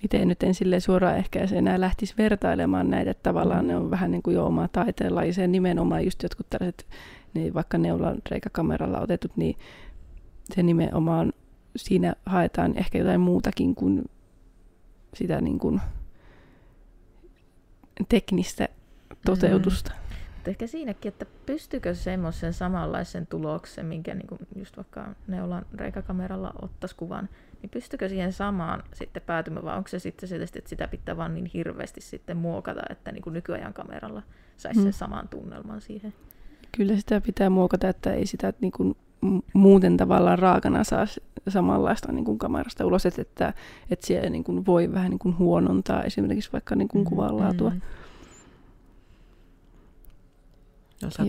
Itse 0.03 0.25
nyt 0.25 0.43
en 0.43 0.53
silleen 0.53 0.81
suoraan 0.81 1.17
ehkä 1.17 1.39
enää 1.55 1.79
lähtisi 1.81 2.13
vertailemaan 2.17 2.89
näitä, 2.89 3.11
että 3.11 3.23
tavallaan 3.23 3.67
ne 3.67 3.75
on 3.75 3.91
vähän 3.91 4.11
niin 4.11 4.23
kuin 4.23 4.33
jo 4.35 4.45
oma 4.45 4.67
taiteenlaji, 4.67 5.33
se 5.33 5.47
nimenomaan 5.47 6.05
just 6.05 6.23
jotkut 6.23 6.47
tällaiset, 6.49 6.87
niin 7.33 7.53
vaikka 7.53 7.77
ne 7.77 7.93
ollaan 7.93 8.17
reikäkameralla 8.31 8.99
otetut, 8.99 9.31
niin 9.37 9.55
se 10.53 10.63
nimenomaan 10.63 11.33
siinä 11.75 12.13
haetaan 12.25 12.77
ehkä 12.77 12.97
jotain 12.97 13.21
muutakin 13.21 13.75
kuin 13.75 14.05
sitä 15.13 15.41
niin 15.41 15.59
kuin 15.59 15.81
teknistä 18.09 18.69
toteutusta. 19.25 19.91
Mutta 20.47 20.63
ehkä 20.63 20.67
siinäkin, 20.67 21.09
että 21.09 21.25
pystyykö 21.45 21.95
semmoisen 21.95 22.53
samanlaisen 22.53 23.27
tuloksen, 23.27 23.85
minkä 23.85 24.15
niin 24.15 24.27
kuin 24.27 24.39
just 24.55 24.77
vaikka 24.77 25.07
neulan 25.27 25.65
reikakameralla 25.75 26.53
ottaisi 26.61 26.95
kuvan, 26.95 27.29
niin 27.61 27.69
pystykö 27.69 28.09
siihen 28.09 28.33
samaan 28.33 28.83
sitten 28.93 29.21
päätymään, 29.25 29.65
vai 29.65 29.77
onko 29.77 29.87
se 29.87 29.99
sitten 29.99 30.29
sellaisesti, 30.29 30.59
että 30.59 30.69
sitä 30.69 30.87
pitää 30.87 31.17
vaan 31.17 31.33
niin 31.33 31.45
hirveästi 31.53 32.01
sitten 32.01 32.37
muokata, 32.37 32.81
että 32.89 33.11
niin 33.11 33.21
kuin 33.21 33.33
nykyajan 33.33 33.73
kameralla 33.73 34.23
saisi 34.57 34.79
Mm. 34.79 34.83
sen 34.83 34.93
saman 34.93 35.27
tunnelman 35.27 35.81
siihen. 35.81 36.13
Kyllä 36.77 36.95
sitä 36.97 37.21
pitää 37.21 37.49
muokata, 37.49 37.89
että 37.89 38.13
ei 38.13 38.25
sitä 38.25 38.53
niin 38.61 38.71
kuin 38.71 38.95
muuten 39.53 39.97
tavallaan 39.97 40.39
raakana 40.39 40.83
saa 40.83 41.05
samanlaista 41.47 42.11
niin 42.11 42.25
kuin 42.25 42.37
kamerasta 42.39 42.85
ulos, 42.85 43.05
että, 43.05 43.21
että, 43.21 43.53
että 43.89 44.07
siellä 44.07 44.29
niin 44.29 44.43
kuin 44.43 44.65
voi 44.65 44.91
vähän 44.93 45.09
niin 45.09 45.19
kuin 45.19 45.37
huonontaa 45.37 46.03
esimerkiksi 46.03 46.51
vaikka 46.53 46.75
niin 46.75 46.87
kuin 46.87 47.01
Mhm. 47.03 47.09
kuvanlaatua. 47.09 47.69
Mm. 47.69 47.81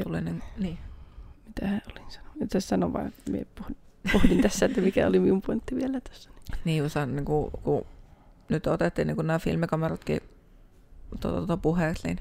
Tuli, 0.05 0.21
niin, 0.21 0.43
niin. 0.59 0.79
Mitä 1.47 1.67
hän 1.67 1.83
olin 1.93 2.11
sanonut? 2.11 2.43
Itse 2.43 2.59
asiassa 2.59 2.69
sanon 2.69 2.93
vaan, 2.93 3.13
mie 3.31 3.47
pohdin, 4.13 4.41
tässä, 4.43 4.67
että 4.67 4.81
mikä 4.81 5.07
oli 5.07 5.19
minun 5.21 5.43
pointti 5.43 5.77
vielä 5.77 6.01
tässä. 6.01 6.31
Niin, 6.65 6.83
kun, 6.83 6.91
sä, 6.91 7.07
niin 7.07 7.25
kuin, 7.25 7.51
kun 7.63 7.87
nyt 8.49 8.67
otettiin 8.67 9.07
niin 9.07 9.17
kuin 9.17 9.27
nämä 9.27 9.39
filmikameratkin 9.39 10.21
tuota, 11.21 11.37
tuota 11.37 11.57
puheeksi, 11.57 12.07
niin 12.07 12.21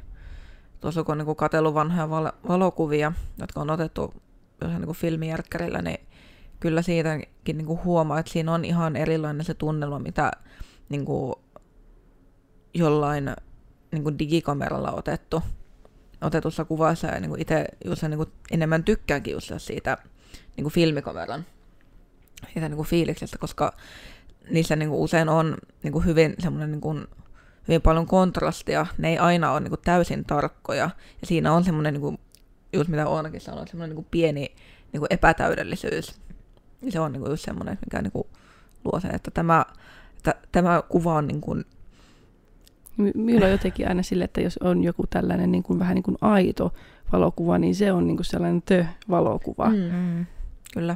tuossa 0.82 1.04
kun 1.04 1.20
on 1.22 1.26
niin 1.26 1.36
katsellut 1.36 1.74
vanhoja 1.74 2.10
val- 2.10 2.32
valokuvia, 2.48 3.12
jotka 3.40 3.62
on 3.62 3.70
otettu 3.70 4.14
jossain 4.62 4.82
niin 4.82 4.96
filmijärkkärillä, 4.96 5.82
niin 5.82 6.00
kyllä 6.60 6.82
siitäkin 6.82 7.58
niin 7.58 7.66
kuin 7.66 7.84
huomaa, 7.84 8.20
että 8.20 8.32
siinä 8.32 8.54
on 8.54 8.66
ihan 8.66 8.96
erilainen 8.96 9.46
se 9.46 9.54
tunnelma, 9.54 10.00
mitä 10.00 10.32
niin 10.90 11.06
kuin 11.06 11.34
jollain 12.74 13.32
niin 13.92 14.04
kuin 14.04 14.20
digikameralla 14.20 14.92
otettu, 14.92 15.42
otetussa 16.22 16.66
kuvassa. 16.66 17.08
Ja 17.08 17.20
niin 17.20 17.30
kuin 17.30 17.42
itse 17.42 17.66
just 17.86 18.04
niin 18.04 18.18
kuin 18.18 18.30
enemmän 18.52 18.84
tykkäänkin 18.84 19.34
just 19.34 19.52
siitä 19.58 19.98
niin 20.58 20.64
kuin 20.64 20.74
filmikameran 20.74 21.46
siitä 22.54 22.70
niin 22.70 22.76
kuin 22.76 22.88
fiiliksestä, 22.88 23.38
koska 23.38 23.74
niissä 24.50 24.76
niin 24.76 24.90
kuin 24.90 25.02
usein 25.02 25.30
on 25.30 25.58
niin 25.84 25.92
kuin 25.92 26.06
hyvin, 26.06 26.36
semmoinen 26.40 26.72
niin 26.72 26.82
kuin, 26.82 27.08
hyvin 27.68 27.82
paljon 27.82 28.06
kontrastia. 28.06 28.86
Ne 28.98 29.10
ei 29.10 29.18
aina 29.18 29.52
ole 29.52 29.60
niin 29.60 29.70
kuin 29.70 29.82
täysin 29.84 30.26
tarkkoja. 30.26 30.90
Ja 31.22 31.28
siinä 31.28 31.54
on 31.54 31.64
semmoinen, 31.64 31.94
niin 31.94 32.02
kuin, 32.02 32.20
just 32.74 32.90
mitä 32.90 33.08
Oonakin 33.08 33.42
sanoi, 33.42 33.68
semmoinen 33.68 33.90
niin 33.90 34.04
kuin 34.04 34.08
pieni 34.12 34.56
niin 34.94 35.00
kuin 35.00 35.08
epätäydellisyys. 35.10 36.22
Se 36.90 37.00
on 37.00 37.12
niin 37.12 37.22
kuin 37.22 37.30
just 37.30 37.46
semmoinen, 37.46 37.78
mikä 37.86 38.02
niin 38.02 38.12
kuin 38.12 38.28
luo 38.86 39.00
sen, 39.00 39.16
että 39.16 39.32
tämä, 39.32 39.66
että 40.18 40.36
tämä 40.52 40.84
kuva 40.90 41.14
on 41.14 41.28
niin 41.28 41.42
kuin, 41.42 41.66
Minulla 42.98 43.46
on 43.46 43.52
jotenkin 43.52 43.88
aina 43.88 44.04
sille, 44.04 44.24
että 44.24 44.42
jos 44.42 44.58
on 44.58 44.84
joku 44.84 45.08
tällainen 45.10 45.52
niin 45.52 45.64
kuin, 45.64 45.80
vähän 45.80 45.96
niin 45.96 46.04
kuin 46.04 46.18
aito 46.22 46.74
valokuva, 47.12 47.58
niin 47.58 47.76
se 47.76 47.92
on 47.92 48.08
niin 48.08 48.18
kuin 48.18 48.26
sellainen 48.26 48.62
tö-valokuva. 48.62 49.70
Mm. 49.70 49.76
Mm. 49.76 50.26
kyllä. 50.74 50.96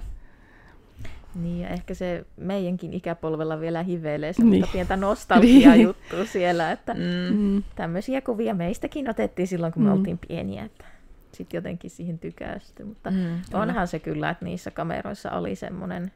Niin, 1.36 1.60
ja 1.60 1.70
ehkä 1.70 1.94
se 1.94 2.26
meidänkin 2.38 2.94
ikäpolvella 2.94 3.60
vielä 3.60 3.84
hivelee 3.84 4.34
semmoista 4.34 4.52
Niin. 4.56 4.62
niin. 4.62 4.72
pientä 4.72 4.98
nostalgia-juttua 4.98 6.26
siellä, 6.26 6.72
että 6.72 6.94
Mm. 6.94 7.36
Mm. 7.38 7.64
tämmöisiä 7.76 8.22
kuvia 8.22 8.54
meistäkin 8.54 9.10
otettiin 9.10 9.48
silloin, 9.48 9.74
kun 9.74 9.84
me 9.84 9.90
Mm. 9.90 9.96
oltiin 9.98 10.20
pieniä, 10.28 10.64
että 10.64 10.86
sitten 11.32 11.58
jotenkin 11.58 11.90
siihen 11.92 12.20
tykästyi, 12.20 12.86
mutta 12.86 13.12
Mm, 13.12 13.18
mm, 13.18 13.24
kyllä. 13.50 13.62
onhan 13.64 13.88
se 13.88 14.00
kyllä, 14.00 14.30
että 14.30 14.46
niissä 14.46 14.72
kameroissa 14.72 15.32
oli 15.32 15.56
semmoinen 15.56 16.12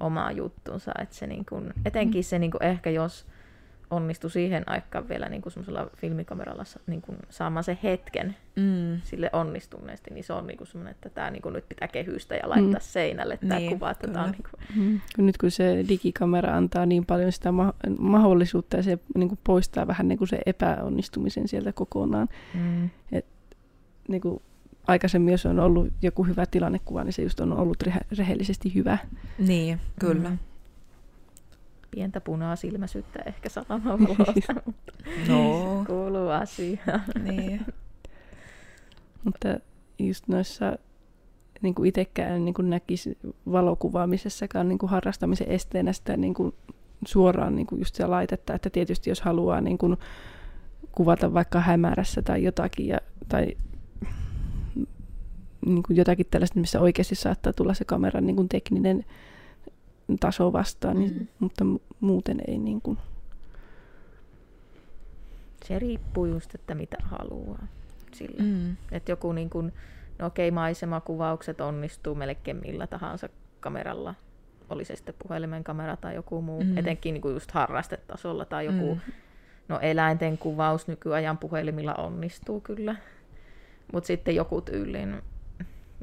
oma 0.00 0.30
juttunsa, 0.30 0.92
että 1.02 1.14
se 1.14 1.26
niin 1.26 1.44
kuin, 1.48 1.72
etenkin 1.84 2.24
se 2.24 2.38
niin 2.38 2.50
kuin 2.50 2.62
ehkä 2.62 2.90
jos 2.90 3.26
onnistui 3.92 4.30
siihen 4.30 4.62
aikaan 4.66 5.08
vielä 5.08 5.28
niin 5.28 5.42
kuin 5.42 5.52
semmoisella 5.52 5.90
filmikameralla 5.96 6.62
niin 6.86 7.02
kuin 7.02 7.18
saamaan 7.30 7.64
se 7.64 7.78
hetken 7.82 8.36
Mm. 8.56 9.00
sille 9.04 9.30
onnistuneesti, 9.32 10.10
niin 10.14 10.24
se 10.24 10.32
on 10.32 10.46
niin 10.46 10.56
kuin 10.58 10.68
semmoinen, 10.68 10.90
että 10.90 11.08
tämä 11.08 11.30
niin 11.30 11.42
kuin 11.42 11.52
nyt 11.52 11.68
pitää 11.68 11.88
kehystä 11.88 12.34
ja 12.34 12.48
laittaa 12.48 12.72
Mm. 12.78 12.80
seinälle 12.80 13.36
tämä 13.36 13.58
Niin, 13.58 13.70
kuva, 13.72 13.90
että 13.90 14.08
tämä 14.08 14.24
on 14.24 14.30
niin 14.30 14.42
kuin, 14.50 14.82
Mm. 14.84 15.00
Kun 15.16 15.26
Nyt 15.26 15.38
kun 15.38 15.50
se 15.50 15.84
digikamera 15.88 16.56
antaa 16.56 16.86
niin 16.86 17.06
paljon 17.06 17.32
sitä 17.32 17.52
ma- 17.52 17.74
mahdollisuutta 17.98 18.76
ja 18.76 18.82
se 18.82 18.98
niin 19.16 19.28
kuin 19.28 19.38
poistaa 19.44 19.86
vähän 19.86 20.08
niin 20.08 20.18
kuin 20.18 20.28
se 20.28 20.38
epäonnistumisen 20.46 21.48
sieltä 21.48 21.72
kokonaan. 21.72 22.28
mm, 22.54 22.90
Niin 24.08 24.20
kuin 24.20 24.42
aikaisemmin, 24.86 25.32
jos 25.32 25.46
on 25.46 25.60
ollut 25.60 25.88
joku 26.02 26.24
hyvä 26.24 26.46
tilannekuva, 26.46 27.04
niin 27.04 27.12
se 27.12 27.22
just 27.22 27.40
on 27.40 27.52
ollut 27.52 27.82
rehe- 27.82 28.06
rehellisesti 28.18 28.74
hyvä. 28.74 28.98
Niin, 29.38 29.80
kyllä. 30.00 30.28
Mm. 30.30 30.38
Pientä 31.92 32.20
punasilmäisyyttä 32.20 33.22
ehkä 33.26 33.48
salamavalosta, 33.48 34.54
mutta 34.66 34.92
No, 35.28 35.84
kuuluu 35.86 36.28
asiaan. 36.28 37.02
niin. 37.22 37.66
Mutta 39.24 39.48
just 39.98 40.28
noissa 40.28 40.76
niin 41.62 41.74
kuin 41.74 41.88
itsekään 41.88 42.44
niin 42.44 42.54
kuin 42.54 42.70
näkisi 42.70 43.18
valokuvaamisessakaan 43.52 44.68
niin 44.68 44.78
kuin 44.78 44.90
harrastamisen 44.90 45.48
esteenä 45.48 45.92
sitä 45.92 46.16
niin 46.16 46.34
kuin 46.34 46.54
suoraan 47.06 47.56
niin 47.56 47.66
kuin 47.66 47.78
just 47.78 47.94
sitä 47.94 48.10
laitetta, 48.10 48.54
että 48.54 48.70
tietysti 48.70 49.10
jos 49.10 49.20
haluaa 49.20 49.60
niin 49.60 49.78
kuin 49.78 49.96
kuvata 50.92 51.34
vaikka 51.34 51.60
hämärässä 51.60 52.22
tai 52.22 52.42
jotakin, 52.44 52.86
ja, 52.86 52.98
tai 53.28 53.56
niin 55.66 55.82
kuin 55.82 55.96
jotakin 55.96 56.26
tällaista, 56.30 56.60
missä 56.60 56.80
oikeasti 56.80 57.14
saattaa 57.14 57.52
tulla 57.52 57.74
se 57.74 57.84
kameran 57.84 58.26
niin 58.26 58.36
kuin 58.36 58.48
tekninen 58.48 59.04
taso 60.18 60.52
vastaan, 60.52 60.98
niin, 60.98 61.14
Mm. 61.18 61.26
mutta 61.38 61.64
mu- 61.64 61.94
muuten 62.00 62.40
ei 62.46 62.58
niin 62.58 62.80
kuin, 62.80 62.98
Se 65.64 65.78
riippuu 65.78 66.26
just, 66.26 66.54
että 66.54 66.74
mitä 66.74 66.96
haluaa. 67.02 67.66
Sillä. 68.12 68.42
Mm. 68.42 68.76
Että 68.92 69.12
joku 69.12 69.32
niin 69.32 69.50
kuin, 69.50 69.72
no 70.18 70.26
okei, 70.26 70.50
maisemakuvaukset 70.50 71.60
onnistuu 71.60 72.14
melkein 72.14 72.56
millä 72.56 72.86
tahansa 72.86 73.28
kameralla. 73.60 74.14
Oli 74.70 74.84
se 74.84 74.96
sitten 74.96 75.14
puhelimen 75.22 75.64
kamera 75.64 75.96
tai 75.96 76.14
joku 76.14 76.42
muu, 76.42 76.64
Mm. 76.64 76.78
etenkin 76.78 77.14
niin 77.14 77.22
kuin 77.22 77.34
just 77.34 77.50
harrastetasolla 77.50 78.44
tai 78.44 78.66
joku, 78.66 78.94
mm. 78.94 79.00
no 79.68 79.78
eläinten 79.80 80.38
kuvaus 80.38 80.88
nykyajan 80.88 81.38
puhelimilla 81.38 81.94
onnistuu 81.94 82.60
kyllä. 82.60 82.96
Mutta 83.92 84.06
sitten 84.06 84.34
joku 84.36 84.60
tyylin, 84.60 85.22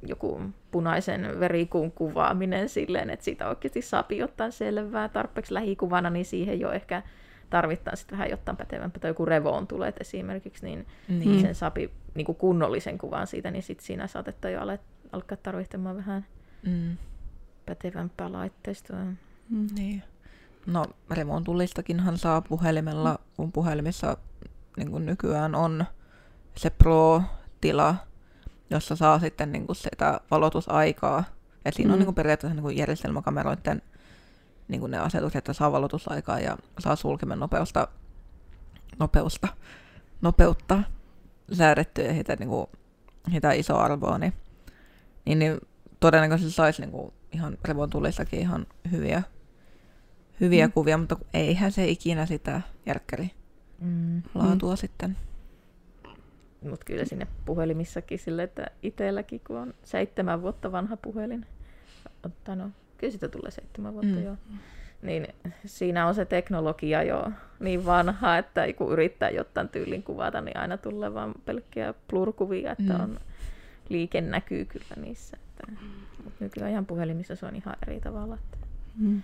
joku 0.08 0.42
punaisen 0.72 1.40
verikuun 1.40 1.92
kuvaaminen 1.92 2.70
silleen, 2.70 3.10
että 3.10 3.26
siitä 3.26 3.50
oikeasti 3.50 3.82
saa 3.82 4.06
ottaa 4.24 4.52
selvää 4.52 5.10
tarpeeksi 5.10 5.54
lähikuvana, 5.54 6.10
niin 6.10 6.26
siihen 6.26 6.60
jo 6.60 6.72
ehkä 6.72 7.04
tarvitaan 7.50 7.98
sitten 7.98 8.18
vähän 8.18 8.30
jotain 8.30 8.58
pätevämpää, 8.58 9.00
tai 9.00 9.10
joku 9.10 9.26
revoon 9.26 9.68
tulee 9.68 9.94
esimerkiksi, 10.00 10.66
niin 10.66 10.86
Niin. 11.08 11.42
sen 11.42 11.56
saapi 11.56 11.92
niin 12.16 12.26
kuin 12.26 12.36
kunnollisen 12.36 12.98
kuvan 12.98 13.28
siitä, 13.28 13.52
niin 13.52 13.64
sitten 13.64 13.86
siinä 13.86 14.08
saatetaan 14.08 14.54
jo 14.54 14.62
ale, 14.62 14.80
alkaa 15.12 15.38
tarvitsemaan 15.44 15.96
vähän 15.98 16.26
Mm. 16.66 16.98
pätevämpää 17.66 18.32
laitteistoa. 18.32 18.98
mm, 19.50 19.68
Niin. 19.76 20.04
No, 20.66 20.86
remontullistakinhan 21.12 22.18
saa 22.18 22.42
puhelimella, 22.42 23.20
kun 23.38 23.52
puhelimissa 23.52 24.18
niin 24.78 24.92
kuin 24.92 25.06
nykyään 25.06 25.56
on 25.56 25.86
se 26.58 26.70
Pro-tila, 26.70 27.96
jossa 28.70 28.96
saa 28.96 29.20
sitten 29.20 29.52
niin 29.52 29.66
kuin 29.66 29.76
sitä 29.76 30.20
valotusaikaa. 30.32 31.24
Et 31.66 31.74
siinä 31.74 31.88
mm. 31.88 31.94
on 31.94 32.00
niin 32.00 32.06
kuin 32.06 32.16
periaatteessa 32.16 32.56
niin 32.56 32.64
kuin 32.64 32.78
järjestelmäkameroiden 32.78 33.82
niin 34.68 34.82
kuin 34.82 34.92
ne 34.92 34.98
asetukset, 34.98 35.38
että 35.38 35.54
saa 35.54 35.72
valotusaikaa 35.72 36.40
ja 36.40 36.58
saa 36.80 36.96
sulkimen 36.96 37.40
nopeusta, 37.40 37.88
nopeusta, 39.00 39.48
nopeutta 40.22 40.84
säädettyä 41.54 42.06
ja 42.06 42.14
sitä, 42.14 42.36
niin 42.36 42.50
kuin, 42.50 42.68
sitä 43.32 43.52
isoa 43.52 43.84
arvoa, 43.84 44.18
niin, 44.18 44.34
niin, 45.26 45.40
niin 45.40 45.58
todennäköisesti 46.00 46.52
saisi 46.52 46.82
niin 46.82 46.92
kuin 46.92 47.14
ihan 47.32 47.58
remontullissakin 47.66 48.40
ihan 48.40 48.68
hyviä, 48.92 49.24
hyviä. 50.40 50.68
Mm. 50.68 50.74
kuvia, 50.74 50.98
mutta 50.98 51.18
eihän 51.34 51.72
se 51.72 51.88
ikinä 51.88 52.26
sitä 52.26 52.62
järkkäri 52.86 53.32
Mm. 53.82 54.22
laatua 54.34 54.74
mm. 54.74 54.78
sitten. 54.78 55.18
Mutta 56.64 56.86
kyllä 56.86 57.06
sinne 57.06 57.28
puhelimissakin 57.46 58.20
sille, 58.20 58.44
että 58.44 58.68
itselläkin 58.84 59.42
kun 59.48 59.58
on 59.58 59.74
seitsemän 59.84 60.42
vuotta 60.42 60.72
vanha 60.72 60.98
puhelin, 60.98 61.46
no, 62.56 62.70
kyllä 62.98 63.12
sitä 63.12 63.28
tulee 63.28 63.52
seitsemän 63.52 63.94
vuotta 63.94 64.12
Mm. 64.12 64.18
mm. 64.20 64.26
jo, 64.26 64.36
niin 65.02 65.28
siinä 65.66 66.08
on 66.08 66.16
se 66.16 66.26
teknologia 66.26 67.04
jo 67.04 67.32
niin 67.60 67.86
vanha, 67.86 68.38
että 68.38 68.74
kun 68.74 68.92
yrittää 68.92 69.30
jotain 69.30 69.70
tyylin 69.70 70.04
kuvata, 70.04 70.42
niin 70.42 70.58
aina 70.58 70.78
tulee 70.78 71.14
vaan 71.14 71.34
pelkkiä 71.46 71.94
plurkuvia, 72.08 72.72
että 72.72 72.94
Mm. 72.94 73.04
on 73.04 73.20
liike 73.90 74.22
näkyy 74.22 74.66
kyllä 74.66 74.96
niissä. 75.02 75.38
Että, 75.38 75.72
mutta 76.24 76.44
nykyajan 76.44 76.86
puhelimissa 76.86 77.36
se 77.36 77.46
on 77.46 77.56
ihan 77.56 77.76
eri 77.88 78.00
tavalla. 78.00 78.36
Että, 78.36 78.58
Mm. 78.98 79.22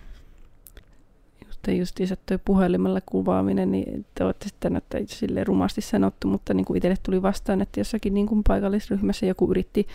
Just, 1.68 1.78
justiinsa 1.78 2.16
tuo 2.26 2.38
puhelimella 2.44 3.00
kuvaaminen, 3.06 3.72
niin 3.72 4.06
te 4.14 4.24
olette 4.24 4.48
sitten, 4.48 4.76
että 4.76 4.98
sille 5.06 5.44
rumasti 5.44 5.80
sanottu, 5.80 6.28
mutta 6.28 6.54
niin 6.54 6.64
kuin 6.64 6.76
itselle 6.76 6.96
tuli 7.02 7.22
vastaan, 7.22 7.60
että 7.60 7.80
jossakin 7.80 8.14
niin 8.14 8.26
kuin 8.26 8.42
paikallisryhmässä 8.48 9.26
joku 9.26 9.50
yritti 9.50 9.86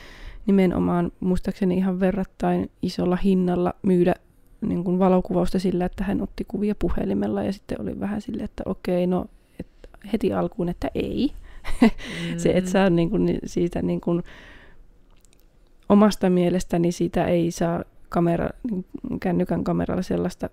nimenomaan, 0.46 1.12
muistaakseni 1.20 1.78
ihan 1.78 2.00
verrattain 2.00 2.70
isolla 2.82 3.16
hinnalla 3.16 3.74
myydä 3.82 4.16
niin 4.62 4.84
kuin 4.84 5.00
valokuvausta 5.00 5.60
sillä, 5.60 5.86
että 5.86 6.04
hän 6.04 6.22
otti 6.22 6.46
kuvia 6.48 6.76
puhelimella 6.80 7.44
ja 7.44 7.54
sitten 7.54 7.82
oli 7.82 8.00
vähän 8.00 8.22
silleen, 8.22 8.46
että 8.46 8.64
okei, 8.66 9.08
no 9.08 9.26
et 9.60 9.68
heti 10.14 10.34
alkuun, 10.34 10.70
että 10.70 10.92
ei. 10.96 11.32
Se, 12.38 12.52
että 12.52 12.72
saa 12.72 12.90
niin 12.90 13.10
kuin, 13.10 13.40
siitä 13.46 13.82
niin 13.82 14.02
kuin, 14.02 14.24
omasta 15.90 16.30
mielestäni 16.30 16.92
siitä 16.92 17.26
ei 17.26 17.52
saa 17.52 17.84
kamera, 18.10 18.50
niin 18.72 18.86
kännykän 19.20 19.64
kameralla 19.64 20.02
sellaista 20.02 20.50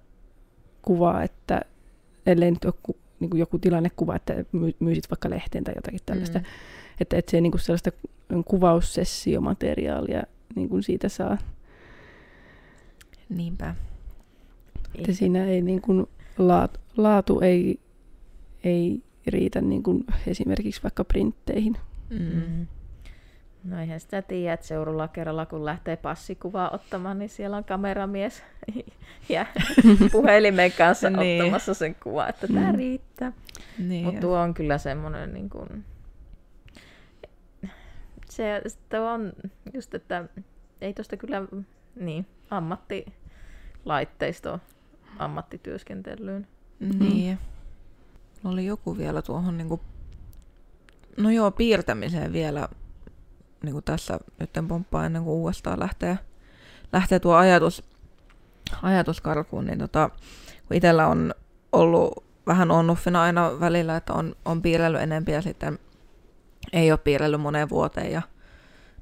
kuvaa, 0.83 1.23
että 1.23 1.61
ellei 2.27 2.51
nyt 2.51 2.64
joku, 2.64 2.97
niin 3.21 3.31
kuin 3.31 3.41
joku 3.41 3.59
tilannekuva, 3.59 4.17
että 4.17 4.35
my- 4.53 4.75
myisit 4.81 5.11
vaikka 5.11 5.31
lehteen 5.31 5.64
tai 5.64 5.75
jotakin 5.77 6.01
tällaista, 6.07 6.38
Mm. 6.38 6.45
mm. 6.45 6.51
että, 7.01 7.17
että 7.17 7.31
se 7.31 7.41
niin 7.41 7.51
kuin 7.53 7.61
sellaista 7.61 7.91
kuvaussessiomateriaalia 8.45 10.23
niin 10.55 10.69
kuin 10.69 10.83
siitä 10.83 11.09
saa. 11.09 11.38
Niinpä. 13.29 13.75
Että 14.95 15.12
siinä 15.12 15.45
ei 15.45 15.62
niin 15.62 15.81
kuin 15.81 16.07
laatu, 16.38 16.81
laatu 16.97 17.41
ei, 17.41 17.81
ei 18.64 19.03
riitä 19.27 19.61
niin 19.61 19.83
kuin 19.83 20.05
esimerkiksi 20.27 20.83
vaikka 20.83 21.05
printteihin. 21.05 21.77
Mm. 22.11 22.67
Mm. 23.68 23.74
No 23.74 23.81
eihän 23.81 24.00
sitä 24.00 24.22
tiedä, 24.22 24.52
että 24.52 24.66
seuraavalla 24.66 25.09
kerralla 25.09 25.46
kun 25.46 25.64
lähtee 25.64 25.96
passikuvaa 25.96 26.70
ottamaan, 26.70 27.18
niin 27.18 27.28
siellä 27.28 27.57
on 27.57 27.64
kameramies 27.64 28.42
ja 29.28 29.46
puhelimen 30.12 30.72
kanssa 30.72 31.11
Niin. 31.11 31.42
ottamassa 31.42 31.74
sen 31.74 31.94
kuvan, 31.94 32.28
että 32.28 32.46
tämä 32.48 32.72
Mm. 32.72 32.78
riittää. 32.78 33.33
Niin. 33.78 34.04
Mutta 34.04 34.20
tuo 34.20 34.38
on 34.38 34.54
kyllä 34.54 34.78
semmoinen, 34.78 35.35
niin 35.35 35.50
kuin, 35.50 35.85
se, 38.31 38.62
se 38.90 39.00
on 39.00 39.33
just, 39.74 39.94
että 39.94 40.24
ei 40.81 40.94
tuosta 40.94 41.16
kyllä 41.16 41.42
niin, 41.96 42.26
ammattilaitteisto 42.50 44.61
ammattityöskentelyyn. 45.18 46.46
Niin. 46.81 47.38
Mulla 48.42 48.54
oli 48.54 48.66
joku 48.66 48.98
vielä 48.98 49.22
tuohon 49.22 49.59
niinku... 49.59 49.81
No 51.16 51.31
joo, 51.31 51.50
piirtämiseen 51.50 52.33
vielä 52.33 52.68
niinku 53.62 53.83
tässä 53.83 54.18
nyt 54.38 54.51
pomppaa 54.68 55.07
ennen 55.07 55.25
kuin 55.25 55.35
uudestaan 55.35 55.81
lähtee, 55.81 56.18
lähtee 56.92 57.21
tuo 57.21 57.35
ajatus, 57.35 57.85
ajatus 58.83 59.21
karkuun, 59.21 59.66
niin 59.66 59.79
tota, 59.79 60.11
kun 60.68 60.77
itsellä 60.77 61.07
on 61.07 61.35
ollut 61.73 62.25
vähän 62.47 62.71
onnuffina 62.71 63.23
aina 63.23 63.61
välillä, 63.61 63.97
että 63.97 64.12
on, 64.12 64.35
on 64.44 64.62
piirrellyt 64.62 65.01
enempi 65.01 65.33
ja 65.33 65.42
sitten 65.42 65.79
ei 66.73 66.92
ole 66.92 66.99
piirrellyt 66.99 67.40
moneen 67.40 67.68
vuoteen. 67.68 68.12
Ja 68.12 68.23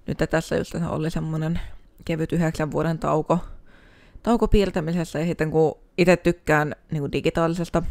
nyt 0.07 0.19
tässä 0.31 0.57
just 0.57 0.75
oli 0.89 1.11
semmoinen 1.11 1.61
kevyt 2.05 2.33
yhdeksän 2.33 2.71
vuoden 2.71 2.99
tauko, 2.99 3.39
tauko 4.23 4.49
piirtämisessä. 4.49 5.19
Ja 5.19 5.27
sitten 5.27 5.51
kun 5.51 5.79
itse 5.99 6.17
tykkään 6.17 6.75
niin 6.91 7.01
kuin 7.01 7.13
digitaalisesta 7.13 7.83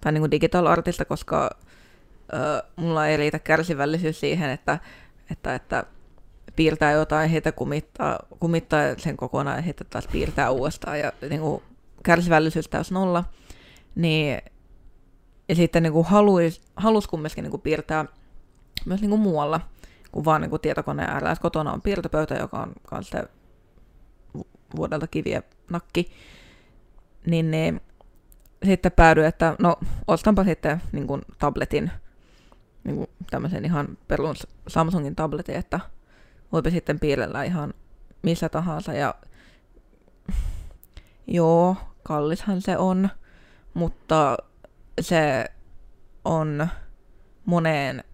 tai 0.00 0.12
niin 0.12 0.22
kuin 0.22 0.30
digital 0.30 0.66
artista, 0.66 1.04
koska 1.04 1.50
ö, 2.34 2.62
mulla 2.76 3.06
ei 3.06 3.16
riitä 3.16 3.38
kärsivällisyys 3.38 4.20
siihen, 4.20 4.50
että, 4.50 4.78
että, 5.30 5.54
että 5.54 5.84
piirtää 6.56 6.92
jotain, 6.92 7.30
heitä 7.30 7.52
kumittaa, 7.52 8.18
kumittaa 8.40 8.80
sen 8.98 9.16
kokonaan 9.16 9.56
ja 9.56 9.62
heitä 9.62 9.84
taas 9.84 10.06
piirtää 10.06 10.50
uudestaan 10.50 10.98
ja 10.98 11.12
niin 11.28 11.40
kuin 11.40 11.62
kärsivällisyys 12.02 12.68
täys 12.68 12.90
nolla, 12.90 13.24
niin 13.94 14.38
ja 15.48 15.54
sitten 15.54 15.82
niin 15.82 15.92
kuin 15.92 16.06
haluis, 16.06 16.62
halus 16.76 17.06
kumminkin 17.06 17.42
niin 17.42 17.50
kuin 17.50 17.60
piirtää 17.60 18.04
myös 18.86 19.00
niin 19.00 19.10
kuin 19.10 19.20
muualla 19.20 19.60
kuin 20.12 20.24
vaan 20.24 20.40
niin 20.40 20.50
kuin 20.50 20.62
tietokoneen 20.62 21.10
äärellä. 21.10 21.36
Kotona 21.42 21.72
on 21.72 21.82
piirtopöytä, 21.82 22.34
joka 22.34 22.58
on 22.58 22.72
kanssa 22.86 23.24
vuodelta 24.76 25.06
kiviä 25.06 25.42
nakki, 25.70 26.10
niin, 27.26 27.50
niin 27.50 27.80
sitten 28.64 28.92
päädyin, 28.92 29.26
että 29.26 29.56
no 29.58 29.76
ostanpa 30.06 30.44
sitten 30.44 30.82
niin 30.92 31.06
kuin 31.06 31.22
tabletin, 31.38 31.90
niin 32.84 32.96
kuin 32.96 33.10
tämmöisen 33.30 33.64
ihan 33.64 33.98
perus 34.08 34.46
Samsungin 34.68 35.16
tabletin, 35.16 35.56
että 35.56 35.80
voipa 36.52 36.70
sitten 36.70 37.00
piirrellä 37.00 37.42
ihan 37.42 37.74
missä 38.22 38.48
tahansa. 38.48 38.92
Ja 38.92 39.14
joo, 41.26 41.76
kallishan 42.02 42.60
se 42.60 42.78
on, 42.78 43.08
mutta 43.74 44.36
se 45.00 45.44
on 46.24 46.68
moneen 47.44 48.04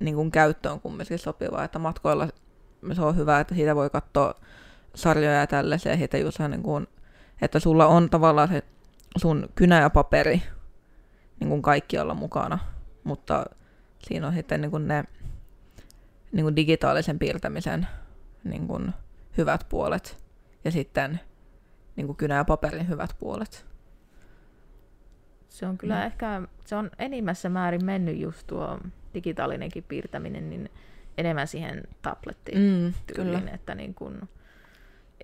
niin 0.00 0.14
kuin 0.14 0.30
käyttöön 0.30 0.80
kumminkin 0.80 1.18
sopivaa, 1.18 1.64
että 1.64 1.78
matkoilla 1.78 2.28
se 2.92 3.02
on 3.02 3.16
hyvä, 3.16 3.40
että 3.40 3.54
siitä 3.54 3.76
voi 3.76 3.90
katsoa 3.90 4.34
sarjoja 4.94 5.40
ja 5.40 5.46
tällaisia, 5.46 5.96
siitä 5.96 6.18
just 6.18 6.38
niin 6.38 6.62
kuin, 6.62 6.86
että 7.42 7.60
sulla 7.60 7.86
on 7.86 8.10
tavallaan 8.10 8.48
se 8.48 8.62
sun 9.16 9.48
kynä 9.54 9.80
ja 9.80 9.90
paperi 9.90 10.42
niin 11.40 11.48
kuin 11.48 11.62
kaikkialla 11.62 12.14
mukana, 12.14 12.58
mutta 13.04 13.44
siinä 14.02 14.26
on 14.26 14.34
sitten 14.34 14.60
niin 14.60 14.70
kuin 14.70 14.88
ne 14.88 15.04
niin 16.32 16.44
kuin 16.44 16.56
digitaalisen 16.56 17.18
piirtämisen 17.18 17.86
niin 18.44 18.66
kuin 18.66 18.92
hyvät 19.38 19.66
puolet 19.68 20.24
ja 20.64 20.70
sitten 20.70 21.20
niin 21.96 22.06
kuin 22.06 22.16
kynä 22.16 22.34
ja 22.34 22.44
paperin 22.44 22.88
hyvät 22.88 23.16
puolet. 23.18 23.66
Se 25.48 25.66
on 25.66 25.78
kyllä 25.78 25.94
mm. 26.00 26.06
ehkä, 26.06 26.42
se 26.66 26.76
on 26.76 26.90
enimmässä 26.98 27.48
määrin 27.48 27.84
mennyt 27.84 28.18
just 28.18 28.46
tuo 28.46 28.78
digitaalinenkin 29.14 29.84
piirtäminen, 29.88 30.50
niin 30.50 30.70
enemmän 31.18 31.48
siihen 31.48 31.82
tablettiin 32.02 32.58
Mm, 32.58 32.92
tyyliin, 33.14 33.48
että 33.48 33.74
niin 33.74 33.94
kuin 33.94 34.28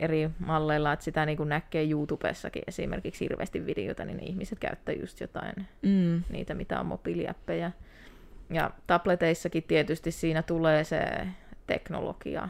eri 0.00 0.30
malleilla, 0.38 0.92
että 0.92 1.04
sitä 1.04 1.26
niin 1.26 1.36
kuin 1.36 1.48
näkee 1.48 1.90
YouTubessakin 1.90 2.62
esimerkiksi 2.66 3.24
hirveästi 3.24 3.66
videoita, 3.66 4.04
niin 4.04 4.20
ihmiset 4.20 4.58
käyttää 4.58 4.94
just 4.94 5.20
jotain 5.20 5.66
Mm, 5.82 6.22
niitä, 6.30 6.54
mitä 6.54 6.80
on 6.80 6.86
mobiiliäppejä. 6.86 7.72
Ja 8.50 8.70
tableteissakin 8.86 9.62
tietysti 9.62 10.10
siinä 10.10 10.42
tulee 10.42 10.84
se 10.84 11.00
teknologia 11.66 12.48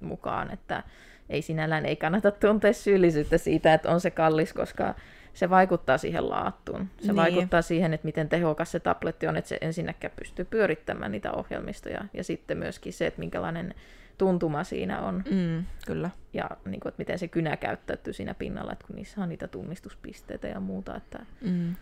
mukaan, 0.00 0.50
että 0.50 0.82
ei 1.28 1.42
sinällään 1.42 1.86
ei 1.86 1.96
kannata 1.96 2.30
tuntea 2.30 2.72
syyllisyyttä 2.72 3.38
siitä, 3.38 3.74
että 3.74 3.90
on 3.90 4.00
se 4.00 4.10
kallis, 4.10 4.52
koska 4.52 4.94
se 5.34 5.50
vaikuttaa 5.50 5.98
siihen 5.98 6.30
laatuun. 6.30 6.80
Se 6.80 6.86
Niin. 6.86 7.06
niin. 7.06 7.16
vaikuttaa 7.16 7.62
siihen, 7.62 7.94
että 7.94 8.04
miten 8.04 8.28
tehokas 8.28 8.72
se 8.72 8.80
tabletti 8.80 9.26
on, 9.26 9.36
että 9.36 9.48
se 9.48 9.58
ensinnäkään 9.60 10.12
pystyy 10.16 10.44
pyörittämään 10.44 11.12
niitä 11.12 11.32
ohjelmistoja. 11.32 12.04
Ja 12.14 12.24
sitten 12.24 12.58
myöskin 12.58 12.92
se, 12.92 13.06
että 13.06 13.20
minkälainen 13.20 13.74
tuntuma 14.18 14.64
siinä 14.64 15.00
on 15.00 15.24
mm, 15.30 15.64
kyllä. 15.86 16.10
ja 16.32 16.50
niin 16.64 16.80
kuin, 16.80 16.90
että 16.90 17.00
miten 17.00 17.18
se 17.18 17.28
kynä 17.28 17.56
käyttäytyy 17.56 18.12
siinä 18.12 18.34
pinnalla, 18.34 18.72
että 18.72 18.86
kun 18.86 18.96
niissä 18.96 19.22
on 19.22 19.28
niitä 19.28 19.48
tunnistuspisteitä 19.48 20.48
ja 20.48 20.60
muuta. 20.60 20.96
Että... 20.96 21.26
Mm, 21.40 21.74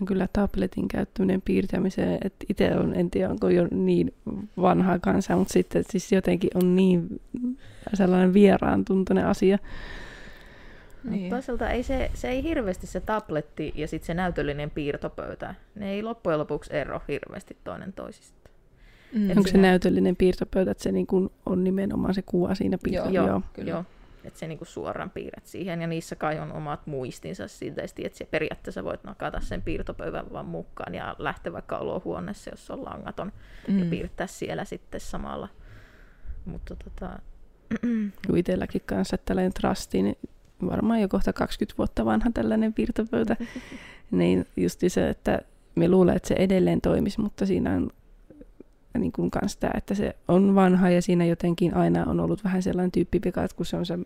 on 0.00 0.06
kyllä 0.06 0.28
tabletin 0.32 0.88
käyttäminen 0.88 1.42
piirtämiseen, 1.42 2.18
että 2.24 2.46
itse 2.48 2.76
on, 2.76 2.94
en 2.94 3.10
tiedä 3.10 3.30
onko 3.30 3.48
jo 3.48 3.68
niin 3.70 4.14
vanha 4.60 4.98
kansa, 4.98 5.36
mutta 5.36 5.52
sitten 5.52 5.84
siis 5.90 6.12
jotenkin 6.12 6.50
on 6.54 6.76
niin 6.76 7.20
sellainen 7.94 8.34
vieraan 8.34 8.84
tuntunen 8.84 9.26
asia. 9.26 9.58
Niin. 11.04 11.12
Niin. 11.12 11.30
Toisaalta 11.30 11.70
ei 11.70 11.82
se, 11.82 12.10
se 12.14 12.28
ei 12.28 12.42
hirveästi 12.42 12.86
se 12.86 13.00
tabletti 13.00 13.72
ja 13.76 13.88
sitten 13.88 14.06
se 14.06 14.14
näytöllinen 14.14 14.70
piirtopöytä, 14.70 15.54
ne 15.74 15.90
ei 15.90 16.02
loppujen 16.02 16.38
lopuksi 16.38 16.76
ero 16.76 17.00
hirveästi 17.08 17.56
toinen 17.64 17.92
toisista. 17.92 18.43
Mm, 19.14 19.30
Onko 19.30 19.48
se 19.48 19.58
näytöllinen 19.58 20.16
piirtopöytä, 20.16 20.70
että 20.70 20.82
se 20.82 20.92
niin 20.92 21.06
kuin 21.06 21.30
on 21.46 21.64
nimenomaan 21.64 22.14
se 22.14 22.22
kuva 22.22 22.54
siinä 22.54 22.78
piirto? 22.82 23.10
Joo. 23.10 23.26
Joo, 23.26 23.42
kyllä. 23.52 23.70
joo. 23.70 23.84
Että 24.24 24.38
se 24.38 24.48
niinku 24.48 24.64
suoraan 24.64 25.10
piirrät 25.10 25.46
siihen, 25.46 25.80
ja 25.80 25.86
niissä 25.86 26.16
kai 26.16 26.38
on 26.38 26.52
omat 26.52 26.86
muistinsa 26.86 27.48
siitä, 27.48 27.82
että 27.82 28.18
se 28.18 28.24
periaatteessa 28.24 28.84
voit 28.84 29.04
nakata 29.04 29.40
sen 29.40 29.62
piirtopöydän 29.62 30.32
vaan 30.32 30.46
mukaan 30.46 30.94
ja 30.94 31.16
lähteä 31.18 31.52
vaikka 31.52 31.78
olohuoneessa, 31.78 32.50
jos 32.50 32.70
on 32.70 32.84
langaton, 32.84 33.32
mm. 33.68 33.78
ja 33.78 33.84
piirtää 33.84 34.26
siellä 34.26 34.64
sitten 34.64 35.00
samalla. 35.00 35.48
Mutta 36.44 36.76
tota, 36.76 37.18
itselläkin 38.36 38.82
kanssa 38.86 39.18
tällainen 39.18 39.52
trusti, 39.52 40.02
niin 40.02 40.18
varmaan 40.66 41.00
jo 41.00 41.08
kohta 41.08 41.32
20 41.32 41.78
vuotta 41.78 42.04
vanha 42.04 42.30
tällainen 42.34 42.74
piirtopöytä, 42.74 43.36
niin 44.10 44.46
just 44.56 44.80
se, 44.88 45.08
että 45.08 45.38
me 45.74 45.88
luulen, 45.88 46.16
että 46.16 46.28
se 46.28 46.34
edelleen 46.34 46.80
toimisi, 46.80 47.20
mutta 47.20 47.46
siinä 47.46 47.72
on 47.72 47.90
niin 48.98 49.12
kuin 49.12 49.30
kans 49.30 49.56
tämä, 49.56 49.70
että 49.76 49.94
se 49.94 50.16
on 50.28 50.54
vanha 50.54 50.90
ja 50.90 51.02
siinä 51.02 51.24
jotenkin 51.24 51.74
aina 51.74 52.04
on 52.04 52.20
ollut 52.20 52.44
vähän 52.44 52.62
sellainen 52.62 52.92
tyyppivika, 52.92 53.44
että 53.44 53.56
kun 53.56 53.66
se 53.66 53.76
on 53.76 53.86
se 53.86 53.98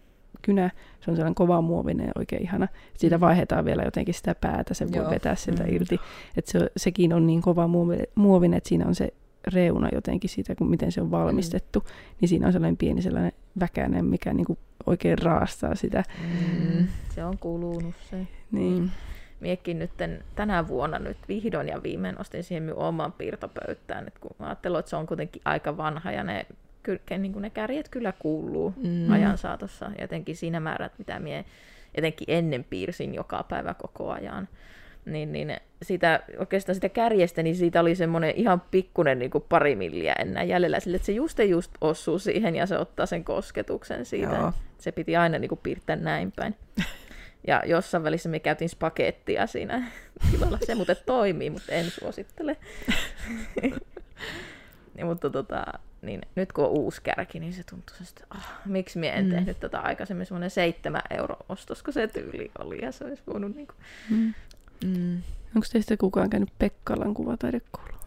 kynä, 0.42 0.70
se 1.00 1.10
on 1.10 1.16
sellainen 1.16 1.34
kova 1.34 1.60
muovinen 1.60 2.06
ja 2.06 2.12
oikein 2.18 2.42
ihana. 2.42 2.68
Siitä 2.98 3.16
Mm. 3.16 3.20
vaihdetaan 3.20 3.64
vielä 3.64 3.82
jotenkin 3.82 4.14
sitä 4.14 4.34
päätä, 4.34 4.74
se 4.74 4.92
voi 4.92 5.02
Joo. 5.02 5.10
vetää 5.10 5.34
sieltä 5.34 5.62
Mm. 5.62 5.74
irti. 5.74 5.98
Että 6.36 6.50
se, 6.50 6.70
sekin 6.76 7.12
on 7.12 7.26
niin 7.26 7.42
kova 7.42 7.66
muovi- 7.66 8.10
muovinen, 8.14 8.56
että 8.56 8.68
siinä 8.68 8.86
on 8.86 8.94
se 8.94 9.08
reuna 9.54 9.88
jotenkin 9.92 10.30
siitä, 10.30 10.54
kun 10.54 10.70
miten 10.70 10.92
se 10.92 11.00
on 11.00 11.10
valmistettu, 11.10 11.84
niin 12.20 12.28
siinä 12.28 12.46
on 12.46 12.52
sellainen 12.52 12.76
pieni 12.76 13.02
sellainen 13.02 13.32
väkänen, 13.60 14.04
mikä 14.04 14.32
niin 14.32 14.46
kuin 14.46 14.58
oikein 14.86 15.18
raastaa 15.18 15.74
sitä. 15.74 16.04
Mm. 16.22 16.86
se 17.14 17.24
on 17.24 17.38
kulunut 17.38 17.94
se. 18.10 18.26
Niin. 18.52 18.90
Miekin 19.40 19.78
nyt 19.78 19.90
tänä 20.34 20.68
vuonna 20.68 20.98
nyt 20.98 21.16
vihdoin 21.28 21.68
ja 21.68 21.82
viimein 21.82 22.20
ostin 22.20 22.44
siihen 22.44 22.62
minun 22.62 22.78
oman 22.78 23.12
piirtopöytään, 23.12 24.08
että 24.08 24.20
kun 24.20 24.46
ajattelin, 24.46 24.78
että 24.78 24.90
se 24.90 24.96
on 24.96 25.06
kuitenkin 25.06 25.42
aika 25.44 25.76
vanha 25.76 26.12
ja 26.12 26.24
ne, 26.24 26.46
ky, 26.82 27.00
niin 27.18 27.32
kuin 27.32 27.42
ne 27.42 27.50
kärjet 27.50 27.88
kyllä 27.88 28.12
kuuluu 28.18 28.74
Mm. 28.76 29.12
ajan 29.12 29.38
saatossa, 29.38 29.90
jotenkin 30.00 30.36
siinä 30.36 30.60
määrät, 30.60 30.92
mitä 30.98 31.18
minä 31.18 31.44
etenkin 31.94 32.24
ennen 32.30 32.64
piirsin 32.64 33.14
joka 33.14 33.42
päivä 33.42 33.74
koko 33.74 34.10
ajan. 34.10 34.48
Niin, 35.04 35.32
niin 35.32 35.56
sitä, 35.82 36.20
oikeastaan 36.38 36.74
sitä 36.74 36.88
kärjestä, 36.88 37.42
niin 37.42 37.56
siitä 37.56 37.80
oli 37.80 37.94
semmoinen 37.94 38.32
ihan 38.36 38.62
pikkunen 38.70 39.18
niin 39.18 39.30
kuin 39.30 39.44
pari 39.48 39.76
milliä 39.76 40.12
enää 40.12 40.42
jäljellä, 40.42 40.80
sille, 40.80 40.96
että 40.96 41.06
se 41.06 41.12
just 41.12 41.38
just 41.48 41.72
osuu 41.80 42.18
siihen 42.18 42.56
ja 42.56 42.66
se 42.66 42.78
ottaa 42.78 43.06
sen 43.06 43.24
kosketuksen 43.24 44.04
siitä. 44.04 44.34
Joo. 44.36 44.52
Se 44.78 44.92
piti 44.92 45.16
aina 45.16 45.38
niin 45.38 45.48
kuin 45.48 45.60
piirtää 45.62 45.96
näin 45.96 46.32
päin. 46.32 46.54
Ja 47.46 47.62
jossain 47.66 48.04
välissä 48.04 48.28
me 48.28 48.38
käytiin 48.40 48.68
spagettia 48.68 49.46
siinä 49.46 49.90
tilalla. 50.30 50.58
Se 50.66 50.74
muuten 50.74 50.96
toimii, 51.06 51.50
mutta 51.50 51.72
en 51.72 51.90
suosittele. 51.90 52.56
ja, 54.98 55.04
mutta 55.04 55.30
tota, 55.30 55.64
niin 56.02 56.20
nyt 56.34 56.52
kun 56.52 56.64
on 56.64 56.70
uusi 56.70 57.02
kärki, 57.02 57.40
niin 57.40 57.52
se 57.52 57.62
tuntuu 57.70 57.96
että 58.08 58.24
ah, 58.30 58.60
miksi 58.64 58.98
minä 58.98 59.12
en 59.12 59.24
Mm. 59.24 59.30
tehnyt 59.30 59.60
tätä 59.60 59.80
aikaisemmin 59.80 60.26
semmoinen 60.26 60.50
seitsemän 60.50 61.02
euro 61.10 61.36
ostos, 61.48 61.82
kun 61.82 61.92
se 61.94 62.06
tyyli 62.06 62.50
oli 62.58 62.84
ja 62.84 62.92
se 62.92 63.04
olisi 63.04 63.22
voinut 63.26 63.54
niin 63.56 63.66
kuin... 63.66 63.76
Mm. 64.10 64.34
Mm. 64.84 65.22
Onko 65.56 65.66
teistä 65.72 65.96
kukaan 65.96 66.30
käynyt 66.30 66.52
Pekkalan 66.58 67.14
kuvataidekouluun? 67.14 67.98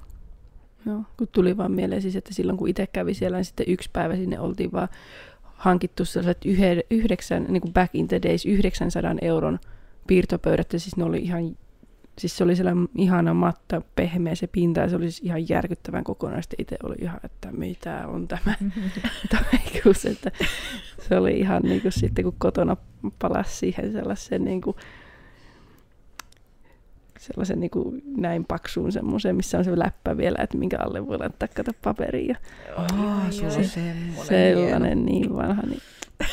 Joo, 0.86 1.02
kun 1.18 1.28
tuli 1.32 1.58
vaan 1.58 1.72
mieleen 1.72 2.02
siis, 2.02 2.16
että 2.16 2.34
silloin 2.34 2.58
kun 2.58 2.70
itse 2.70 2.88
kävi 2.88 3.14
siellä, 3.14 3.38
niin 3.38 3.46
sitten 3.46 3.70
yksi 3.70 3.90
päivä 3.94 4.16
sinne 4.16 4.40
oltiin 4.40 4.72
vaan 4.72 4.88
hankittu 5.62 6.06
sellaiset 6.06 6.46
yhde, 6.46 6.84
yhdeksän, 6.90 7.46
niin 7.50 7.62
kuin 7.62 7.74
back 7.74 7.96
in 7.96 8.08
the 8.08 8.22
days, 8.22 8.46
900 8.46 9.16
euron 9.22 9.60
piirtopöydät, 10.08 10.74
ja 10.74 10.80
siis 10.80 10.98
ne 10.98 11.04
oli 11.04 11.18
ihan, 11.18 11.58
siis 12.18 12.38
se 12.38 12.44
oli 12.44 12.56
sellainen 12.56 12.90
ihana 12.96 13.34
matta, 13.34 13.82
pehmeä 13.96 14.36
se 14.36 14.48
pinta, 14.48 14.80
ja 14.80 14.90
se 14.90 14.96
oli 14.96 15.12
siis 15.12 15.22
ihan 15.24 15.50
järkyttävän 15.50 16.04
kokonaista. 16.04 16.56
Itse 16.60 16.78
oli 16.84 16.96
ihan, 17.02 17.20
että 17.24 17.52
mitä 17.52 18.08
on 18.08 18.28
tämä 18.28 18.56
taikuus, 19.34 20.06
että 20.06 20.32
se 21.08 21.18
oli 21.18 21.40
ihan 21.40 21.62
niin 21.62 21.82
kuin 21.82 21.92
sitten, 21.92 22.24
kun 22.24 22.36
kotona 22.38 22.78
palasi 23.20 23.58
siihen 23.58 23.92
sellaisen 23.92 24.46
niin 24.46 24.62
kuin, 24.62 24.76
sellaisen 27.22 27.60
niin 27.60 27.72
kuin 27.72 28.02
näin 28.18 28.46
paksuun 28.46 28.92
semmoisen, 28.92 29.36
missä 29.36 29.58
on 29.58 29.64
se 29.64 29.80
läppä 29.80 30.18
vielä, 30.18 30.38
että 30.44 30.58
minkä 30.58 30.78
alle 30.80 31.08
voi 31.08 31.18
laittaa 31.18 31.48
kato 31.48 31.72
paperia. 31.84 32.38
Aa, 32.78 32.88
sulla 33.32 33.52
on 33.52 33.58
Oi, 33.58 33.64
semmoinen 33.64 34.26
Sellainen 34.26 35.06
niin 35.06 35.36
vanha. 35.36 35.62
Niin. 35.62 35.82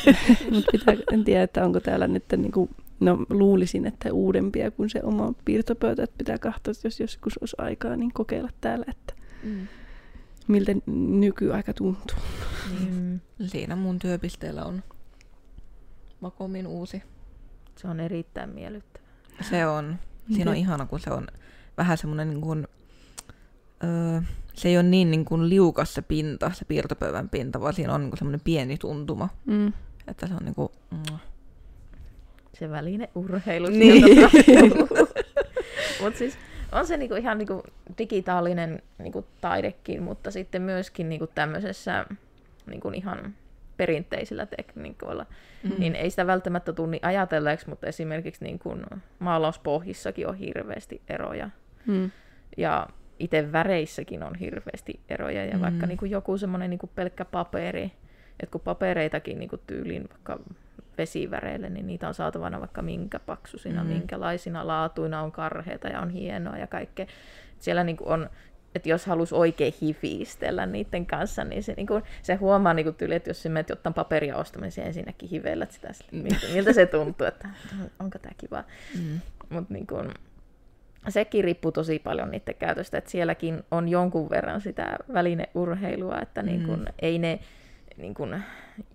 Mutta 0.55 0.71
pitää, 0.73 0.95
en 1.13 1.25
tiedä, 1.25 1.43
että 1.43 1.65
onko 1.65 1.81
täällä 1.81 2.09
nyt, 2.09 2.25
niin 2.37 2.53
kuin, 2.53 2.71
no 3.01 3.19
luulisin, 3.31 3.87
että 3.87 4.13
uudempia 4.13 4.71
kuin 4.71 4.91
se 4.91 5.01
oma 5.03 5.33
piirtopöytä, 5.45 6.03
että 6.03 6.19
pitää 6.19 6.39
katsoa, 6.39 6.71
että 6.73 6.87
jos 6.87 7.01
joskus 7.01 7.39
olisi 7.39 7.57
aikaa, 7.59 7.97
niin 7.97 8.13
kokeilla 8.13 8.51
täällä, 8.61 8.85
että 8.89 9.15
Mm. 9.43 9.67
miltä 10.49 10.73
nykyaika 11.21 11.73
tuntuu. 11.73 12.19
Mm. 12.91 13.21
Siinä 13.47 13.77
mun 13.77 13.99
työpisteellä 13.99 14.65
on 14.65 14.83
Vakomin 16.23 16.67
uusi. 16.67 17.03
Se 17.77 17.89
on 17.89 18.01
erittäin 18.01 18.51
miellyttävä. 18.51 19.05
Se 19.51 19.67
on. 19.67 19.99
Siinä 20.35 20.51
on 20.51 20.57
Miten- 20.57 20.61
ihana, 20.61 20.87
kun 20.87 21.01
se 21.01 21.11
on 21.11 21.27
vähän 21.77 21.99
semmoinen 21.99 22.31
niin 22.31 22.41
kuin, 22.41 22.69
öö, 23.85 24.21
se 24.55 24.69
ei 24.69 24.77
ole 24.77 24.83
niin, 24.83 25.11
niin 25.11 25.25
kuin 25.25 25.49
liukas 25.49 25.95
se 25.95 26.03
pinta, 26.03 26.51
se 26.55 26.65
piirtopöydän 26.65 27.29
pinta, 27.29 27.61
vaan 27.61 27.75
siinä 27.75 27.95
on 27.95 28.01
niin 28.01 28.11
kuin 28.11 28.19
semmoinen 28.19 28.41
pieni 28.45 28.79
tuntuma. 28.79 29.29
Mm. 29.47 29.73
Että 30.07 30.27
se 30.27 30.35
on 30.35 30.45
niin 30.45 30.55
kuin, 30.55 30.69
mm. 30.91 31.19
Se 32.59 32.71
väline 32.71 33.09
urheilu. 33.15 33.67
Niin. 33.69 34.05
Mutta 36.01 36.19
siis 36.19 36.39
on 36.73 36.87
se 36.87 36.97
niinku 36.97 37.15
ihan 37.15 37.39
niinku 37.39 37.63
digitaalinen 37.99 38.83
niinku 38.99 39.27
taidekin, 39.41 40.03
mutta 40.03 40.31
sitten 40.31 40.63
myöskin 40.63 41.09
niinku 41.09 41.27
tämmöisessä 41.27 42.07
niinku 42.67 42.91
ihan 42.91 43.35
perinteisillä 43.79 44.47
tekniikoilla, 44.47 45.27
Mm. 45.63 45.73
niin 45.79 45.95
ei 45.95 46.11
sitä 46.11 46.27
välttämättä 46.27 46.73
tunni 46.73 46.99
ajatelleeksi, 47.03 47.69
mutta 47.69 47.87
esimerkiksi 47.87 48.45
niin 48.45 48.59
kuin 48.59 48.85
maalauspohjissakin 49.19 50.29
on 50.29 50.35
hirveästi 50.35 51.03
eroja. 51.09 51.51
Mm. 51.87 52.11
Ja 52.57 52.87
itse 53.19 53.53
väreissäkin 53.53 54.23
on 54.23 54.35
hirveästi 54.35 55.01
eroja. 55.09 55.45
Ja 55.45 55.55
Mm. 55.57 55.61
vaikka 55.61 55.87
niin 55.87 55.99
kuin 55.99 56.11
joku 56.11 56.39
semmoinen 56.39 56.71
niin 56.71 56.79
kuin 56.79 56.91
pelkkä 56.95 57.25
paperi, 57.25 57.93
että 58.41 58.53
kun 58.53 58.61
papereitakin 58.61 59.39
niin 59.39 59.49
kuin 59.49 59.63
tyyliin 59.67 60.09
vaikka 60.11 60.39
vesiväreille, 60.99 61.71
niin 61.71 61.87
niitä 61.87 62.09
on 62.09 62.15
saatavana 62.15 62.61
vaikka 62.61 62.83
minkä 62.83 63.19
paksuisina, 63.19 63.83
Mm. 63.85 63.89
mm. 63.91 63.95
minkälaisina 63.97 64.67
laatuina 64.67 65.23
on 65.23 65.33
karheita 65.33 65.89
ja 65.89 66.01
on 66.01 66.11
hienoa 66.11 66.57
ja 66.59 66.67
kaikkea. 66.67 67.07
Siellä 67.59 67.85
niin 67.85 67.97
kuin 67.97 68.09
on, 68.09 68.31
että 68.75 68.89
jos 68.89 69.07
halus 69.07 69.33
oikein 69.33 69.75
hifiistellä 69.83 70.67
niiden 70.67 71.07
kanssa, 71.07 71.45
niin 71.45 71.63
se, 71.63 71.75
niin 71.77 71.87
kuin, 71.87 72.03
se 72.23 72.35
huomaa 72.35 72.75
niin 72.75 72.87
kuin 72.87 72.95
tyyli, 72.95 73.15
että 73.15 73.31
jos 73.31 73.43
sä 73.43 73.49
menet 73.49 73.69
jotain 73.69 73.95
paperia 73.95 74.37
ostamaan, 74.37 74.71
niin 74.77 74.87
ensinnäkin 74.87 75.29
hivellät 75.29 75.71
sitä, 75.71 75.89
Mm. 76.13 76.19
miltä, 76.19 76.47
miltä 76.55 76.73
se 76.73 76.87
tuntuu, 76.87 77.27
että 77.27 77.49
onko 78.01 78.19
tämä 78.19 78.33
kiva. 78.39 78.65
Mm. 78.99 79.21
Mutta 79.51 79.75
niin 79.75 79.87
sekin 81.09 81.45
riippuu 81.45 81.73
tosi 81.73 81.99
paljon 81.99 82.31
niiden 82.31 82.55
käytöstä, 82.55 82.99
että 82.99 83.11
sielläkin 83.11 83.63
on 83.71 83.89
jonkun 83.89 84.31
verran 84.31 84.61
sitä 84.61 84.97
välineurheilua, 85.13 86.19
että 86.23 86.43
niin 86.43 86.65
kun, 86.67 86.79
Mm. 86.79 86.85
ei 87.03 87.19
ne 87.19 87.39
niin 87.97 88.15
kun, 88.15 88.41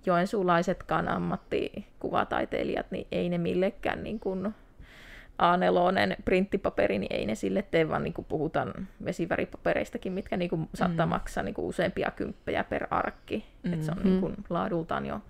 joensuulaisetkaan 0.06 1.08
ammattikuvataitteilijat, 1.08 2.86
niin 2.92 3.08
ei 3.12 3.30
ne 3.30 3.38
millekään 3.38 4.04
niin 4.04 4.20
A4 5.42 6.16
printtipaperi, 6.26 7.00
niin 7.00 7.14
ei 7.16 7.26
ne 7.26 7.36
sille 7.36 7.62
tee, 7.62 7.90
vaan 7.90 8.04
niin 8.04 8.14
puhutaan 8.28 8.74
vesiväripapereistakin, 9.06 10.14
mitkä 10.14 10.38
niin 10.38 10.50
kun, 10.50 10.70
saattaa 10.74 11.06
Mm. 11.06 11.10
maksaa 11.10 11.44
niin 11.44 11.54
kun, 11.54 11.66
useampia 11.66 12.12
kymppejä 12.12 12.64
per 12.64 12.88
arkki. 12.90 13.46
Mm. 13.64 13.74
Et 13.74 13.84
se 13.84 13.92
on 13.92 13.98
Mm. 13.98 14.04
niin 14.04 14.22
kun, 14.22 14.36
laadultaan 14.50 15.06
jo 15.06 15.22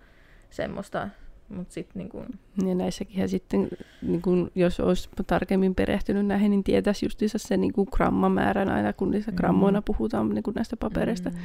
semmoista, 0.49 1.09
mutta 1.49 1.73
sitten 1.73 1.99
niin 1.99 2.09
kun, 2.09 2.25
Ja 2.67 2.75
näissäkin 2.75 3.29
sitten, 3.29 3.67
niin 4.01 4.21
kun, 4.21 4.51
jos 4.55 4.79
olisi 4.79 5.09
tarkemmin 5.27 5.75
perehtynyt 5.75 6.25
näihin, 6.25 6.51
niin 6.51 6.63
tietäisi 6.63 7.05
justiinsa 7.05 7.37
sen 7.37 7.61
niin 7.61 7.73
kuin 7.73 7.87
grammamäärän 7.91 8.69
aina, 8.69 8.93
kun 8.93 9.11
niissä 9.11 9.31
Mm. 9.31 9.35
grammoina 9.37 9.81
puhutaan 9.81 10.29
niin 10.29 10.43
kuin 10.43 10.55
näistä 10.55 10.77
papereista, 10.77 11.29
Mm. 11.29 11.35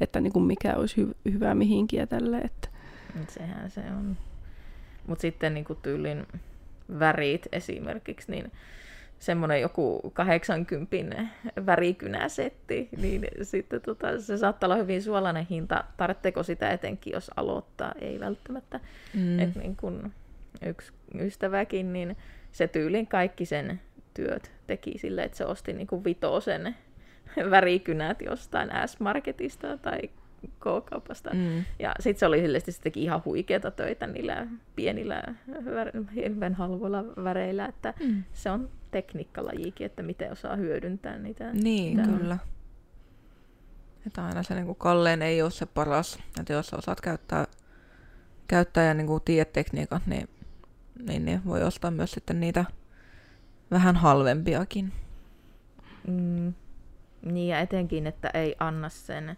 että 0.00 0.20
niin 0.20 0.32
kuin 0.32 0.44
mikä 0.44 0.74
olisi 0.74 1.02
hy- 1.04 1.32
hyvä 1.32 1.54
mihinkin 1.54 1.98
ja 1.98 2.06
tälle. 2.06 2.38
Että. 2.38 2.68
Mut 3.18 3.30
Sehän 3.30 3.70
se 3.70 3.80
on. 3.80 4.16
Mutta 5.06 5.22
sitten 5.22 5.54
niin 5.54 5.64
tyylin 5.82 6.26
värit 6.98 7.46
esimerkiksi, 7.52 8.32
niin 8.32 8.52
semmoinen 9.18 9.60
joku 9.60 10.10
80 10.12 11.16
värikynäsetti, 11.66 12.88
niin 12.96 13.28
sitten 13.42 13.80
tota, 13.80 14.20
se 14.20 14.36
saattaa 14.36 14.66
olla 14.66 14.76
hyvin 14.76 15.02
suolainen 15.02 15.46
hinta. 15.50 15.84
Tarvitseeko 15.96 16.42
sitä 16.42 16.70
etenkin, 16.70 17.12
jos 17.12 17.30
aloittaa? 17.36 17.92
Ei 18.00 18.20
välttämättä. 18.20 18.80
Mm. 19.14 19.20
Mm. 19.20 19.38
Et 19.38 19.54
niin 19.54 19.76
kun 19.76 20.12
yksi 20.66 20.92
ystäväkin, 21.14 21.92
niin 21.92 22.16
se 22.52 22.68
tyylin 22.68 23.06
kaikki 23.06 23.44
sen 23.44 23.80
työt 24.14 24.52
teki 24.66 24.98
sille, 24.98 25.22
että 25.22 25.38
se 25.38 25.44
osti 25.44 25.72
niin 25.72 25.86
kuin 25.86 26.04
vitosen 26.04 26.76
värikynät 27.50 28.22
jostain 28.22 28.70
S-Marketista 28.86 29.78
tai 29.78 30.00
K-kaupasta. 30.48 31.30
Mm. 31.34 31.64
Ja 31.78 31.94
sitten 32.00 32.18
se 32.20 32.26
oli 32.26 32.40
silleen, 32.40 32.62
se 32.72 32.80
teki 32.80 33.02
ihan 33.02 33.22
huikeita 33.24 33.70
töitä 33.70 34.06
niillä 34.06 34.46
pienillä, 34.76 35.22
hirveän 36.14 36.54
halvoilla 36.54 37.04
väreillä, 37.24 37.66
että 37.66 37.94
Mm. 38.00 38.24
se 38.32 38.50
on 38.50 38.68
tekniikkalajikin, 38.90 39.84
että 39.86 40.02
miten 40.02 40.32
osaa 40.32 40.56
hyödyntää 40.56 41.18
niitä. 41.18 41.52
Niin, 41.52 42.00
on. 42.00 42.18
kyllä. 42.18 42.38
Että 44.06 44.24
aina 44.24 44.42
se 44.42 44.54
niin 44.54 44.76
kallein 44.76 45.22
ei 45.22 45.42
ole 45.42 45.50
se 45.50 45.66
paras. 45.66 46.18
Että 46.40 46.52
jos 46.52 46.74
osaat 46.74 47.00
käyttää, 47.00 47.46
käyttää 48.48 48.84
ja 48.84 48.94
niin 48.94 49.08
tiedät 49.24 49.52
tekniikat, 49.52 50.06
niin, 50.06 50.28
niin, 51.06 51.24
niin 51.24 51.44
voi 51.44 51.62
ostaa 51.62 51.90
myös 51.90 52.12
sitten 52.12 52.40
niitä 52.40 52.64
vähän 53.70 53.96
halvempiakin. 53.96 54.92
Mm, 56.08 56.54
niin 57.22 57.48
ja 57.48 57.60
etenkin, 57.60 58.06
että 58.06 58.30
ei 58.34 58.56
anna 58.58 58.88
sen, 58.88 59.36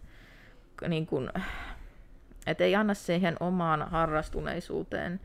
niin 0.88 1.06
kun, 1.06 1.30
että 2.46 2.64
ei 2.64 2.74
anna 2.76 2.94
siihen 2.94 3.36
omaan 3.40 3.82
harrastuneisuuteen 3.90 5.20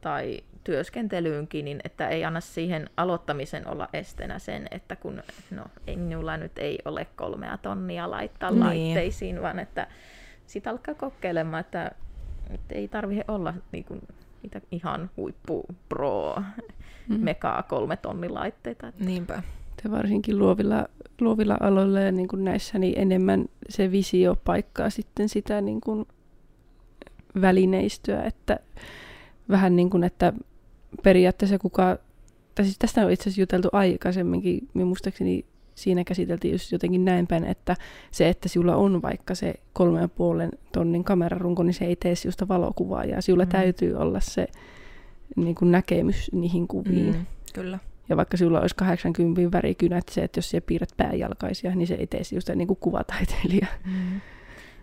tai 0.00 0.40
työskentelyynkin, 0.64 1.64
niin 1.64 1.80
että 1.84 2.08
ei 2.08 2.24
anna 2.24 2.40
siihen 2.40 2.90
aloittamisen 2.96 3.68
olla 3.68 3.88
esteenä 3.92 4.38
sen, 4.38 4.66
että 4.70 4.96
kun 4.96 5.22
no, 5.50 5.64
ei, 5.86 5.96
minulla 5.96 6.36
nyt 6.36 6.58
ei 6.58 6.78
ole 6.84 7.06
kolmea 7.16 7.58
tonnia 7.58 8.10
laittaa 8.10 8.50
Niin. 8.50 8.60
laitteisiin, 8.60 9.42
vaan 9.42 9.58
että 9.58 9.86
sitä 10.46 10.70
alkaa 10.70 10.94
kokeilemaan, 10.94 11.60
että, 11.60 11.90
että 12.50 12.74
ei 12.74 12.88
tarvitse 12.88 13.24
olla 13.28 13.54
niin 13.72 13.84
kuin, 13.84 14.00
niitä 14.42 14.60
ihan 14.70 15.10
huippu 15.16 15.64
pro 15.88 16.36
Mm. 17.08 17.20
megaa 17.20 17.62
kolme 17.62 17.96
tonnin 17.96 18.34
laitteita. 18.34 18.88
Että, 18.88 19.04
Niinpä. 19.04 19.42
Ja 19.84 19.90
varsinkin 19.90 20.38
luovilla, 20.38 20.86
luovilla 21.20 21.56
aloilla 21.60 22.00
ja 22.00 22.12
niin 22.12 22.28
kuin 22.28 22.44
näissä 22.44 22.78
niin 22.78 22.98
enemmän 22.98 23.46
se 23.68 23.90
visio 23.90 24.36
paikkaa 24.44 24.90
sitten 24.90 25.28
sitä 25.28 25.60
niin 25.60 25.80
kuin 25.80 26.06
välineistöä, 27.40 28.22
että 28.22 28.58
vähän 29.48 29.76
niin 29.76 29.90
kuin, 29.90 30.04
että 30.04 30.32
periaatteessa 31.02 31.58
kuka, 31.58 31.98
tai 32.54 32.64
siis 32.64 32.78
tästä 32.78 33.04
on 33.04 33.10
itse 33.10 33.22
asiassa 33.22 33.40
juteltu 33.40 33.68
aikaisemminkin, 33.72 34.68
minun 34.74 34.88
muistaakseni 34.88 35.44
siinä 35.74 36.04
käsiteltiin 36.04 36.52
just 36.52 36.72
jotenkin 36.72 37.04
näin 37.04 37.26
päin, 37.26 37.44
että 37.44 37.76
se, 38.10 38.28
että 38.28 38.48
sinulla 38.48 38.76
on 38.76 39.02
vaikka 39.02 39.34
se 39.34 39.54
kolme 39.72 40.00
ja 40.00 40.08
puolen 40.08 40.50
tonnin 40.72 41.04
kamerarunko, 41.04 41.62
niin 41.62 41.74
se 41.74 41.84
ei 41.84 41.96
tee 41.96 42.14
sinusta 42.14 42.48
valokuvaa, 42.48 43.04
ja 43.04 43.22
sinulla 43.22 43.44
mm. 43.44 43.48
Mm. 43.48 43.52
täytyy 43.52 43.94
olla 43.94 44.20
se 44.20 44.46
niin 45.36 45.54
kuin 45.54 45.70
näkemys 45.70 46.30
niihin 46.32 46.68
kuviin. 46.68 47.14
Mm, 47.14 47.26
kyllä. 47.54 47.78
Ja 48.08 48.16
vaikka 48.16 48.36
sulla 48.36 48.60
olisi 48.60 48.76
80 48.76 49.56
värikynät, 49.56 50.08
se, 50.08 50.24
että 50.24 50.38
jos 50.38 50.50
siellä 50.50 50.64
piirrät 50.66 50.90
pääjalkaisia, 50.96 51.74
niin 51.74 51.86
se 51.86 51.94
ei 51.94 52.06
tee 52.06 52.20
just 52.34 52.48
niin 52.54 52.68
kuin 52.68 52.78
kuvataiteilija. 52.80 53.66
Mm. 53.84 54.20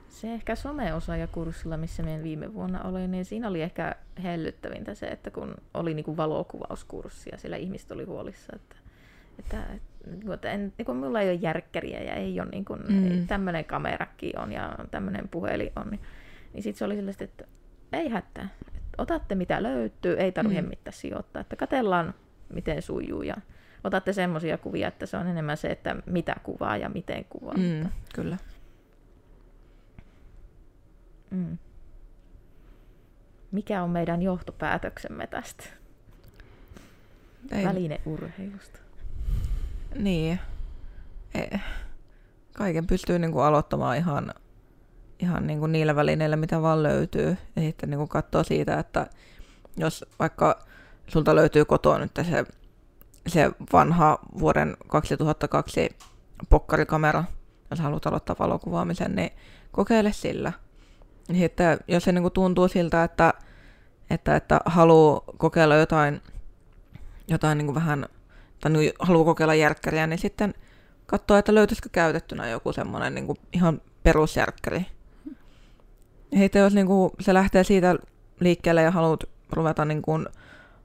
Se 0.10 0.34
ehkä 0.34 0.56
someosaajakurssilla, 0.56 1.78
missä 1.78 2.04
meidän 2.04 2.24
viime 2.24 2.54
vuonna 2.54 2.82
oli, 2.82 3.08
niin 3.08 3.26
siinä 3.26 3.48
oli 3.48 3.62
ehkä 3.62 3.96
hellyttävintä 4.24 4.94
se, 4.96 5.08
että 5.08 5.32
kun 5.32 5.56
oli 5.74 5.94
niin 5.94 6.04
kuin 6.04 6.18
valokuvauskurssi 6.18 7.30
ja 7.32 7.38
siellä 7.38 7.58
ihmiset 7.58 7.92
oli 7.92 8.04
huolissa, 8.04 8.54
että, 8.56 8.76
että, 9.40 9.64
että 10.34 10.52
en, 10.52 10.74
niin 10.78 10.86
kuin 10.86 10.98
minulla 10.98 11.22
ei 11.22 11.30
ole 11.30 11.40
järkkäriä 11.42 12.02
ja 12.04 12.14
ei 12.16 12.40
ole 12.40 12.50
niin 12.50 12.66
kuin, 12.66 12.80
Mm. 12.90 13.28
tämmöinen 13.28 13.66
kamerakin 13.66 14.40
on 14.40 14.52
ja 14.52 14.76
tämmöinen 14.92 15.30
puhelin 15.30 15.72
on, 15.76 15.90
niin, 15.90 16.02
niin 16.54 16.64
sitten 16.64 16.80
se 16.80 16.86
oli 16.86 16.96
sellaista, 16.96 17.24
että 17.24 17.46
ei 17.94 18.10
hätää. 18.10 18.50
Otatte 18.98 19.36
mitä 19.36 19.64
löytyy, 19.64 20.16
ei 20.20 20.32
tarvitse 20.32 20.62
Mm. 20.62 20.70
mitään 20.70 20.94
sijoittaa, 20.94 21.40
että 21.42 21.56
katellaan 21.56 22.14
miten 22.54 22.82
sujuu 22.82 23.22
ja 23.22 23.36
otatte 23.84 24.14
semmoisia 24.14 24.58
kuvia, 24.58 24.88
että 24.88 25.06
se 25.06 25.18
on 25.18 25.28
enemmän 25.28 25.58
se, 25.58 25.68
että 25.68 25.96
mitä 26.06 26.36
kuvaa 26.44 26.78
ja 26.78 26.90
miten 26.90 27.26
kuvaa. 27.30 27.54
Mm, 27.58 27.90
kyllä. 28.16 28.38
mm. 31.32 31.58
Mikä 33.52 33.84
on 33.84 33.90
meidän 33.90 34.22
johtopäätöksemme 34.22 35.28
tästä 35.28 35.64
Ei, 37.52 37.66
välineurheilusta? 37.66 38.80
Niin. 39.96 40.40
Ei. 41.36 41.60
Kaiken 42.54 42.88
pystyy 42.88 43.20
niinku 43.20 43.40
aloittamaan 43.40 43.98
ihan, 43.98 44.34
ihan 45.20 45.48
niinku 45.48 45.68
niillä 45.68 45.96
välineillä, 45.96 46.36
mitä 46.36 46.62
vaan 46.62 46.84
löytyy. 46.84 47.38
Ja 47.56 47.62
sitten 47.62 47.90
niinku 47.90 48.08
katsoo 48.08 48.44
siitä, 48.44 48.80
että 48.80 49.08
jos 49.78 50.06
vaikka 50.20 50.66
sulta 51.08 51.36
löytyy 51.36 51.66
kotoa 51.66 52.00
nyt 52.00 52.12
se, 52.16 52.46
se 53.28 53.52
vanha 53.74 54.20
vuoden 54.40 54.78
2002 54.88 55.90
pokkarikamera, 56.50 57.24
jos 57.72 57.80
haluat 57.80 58.08
aloittaa 58.08 58.36
valokuvaamisen, 58.40 59.16
niin 59.16 59.32
kokeile 59.72 60.12
sillä. 60.12 60.54
Sitten 61.34 61.80
jos 61.88 62.04
se 62.04 62.12
niinku 62.12 62.30
tuntuu 62.30 62.68
siltä, 62.68 63.04
että, 63.04 63.34
että, 64.10 64.36
että 64.36 64.60
haluaa 64.66 65.22
kokeilla 65.38 65.76
jotain, 65.76 66.22
jotain 67.28 67.58
niinku 67.58 67.76
vähän 67.76 68.06
tai 68.60 68.72
niin 68.72 68.94
haluaa 69.00 69.26
kokeilla 69.26 69.56
järkkäriä, 69.56 70.08
niin 70.08 70.20
sitten 70.20 70.54
katsoo, 71.06 71.38
että 71.38 71.56
löytyisikö 71.56 71.90
käytettynä 71.92 72.48
joku 72.48 72.74
semmoinen 72.74 73.16
niin 73.16 73.38
ihan 73.54 73.82
perusjärkkäri. 74.04 74.86
Ja 76.32 76.38
sitten 76.38 76.62
jos 76.62 76.74
niin 76.74 76.88
kuin, 76.88 77.12
se 77.20 77.34
lähtee 77.34 77.64
siitä 77.64 77.96
liikkeelle 78.40 78.82
ja 78.82 78.92
haluat 78.92 79.24
ruveta 79.52 79.86
niin 79.86 80.02
kuin, 80.02 80.28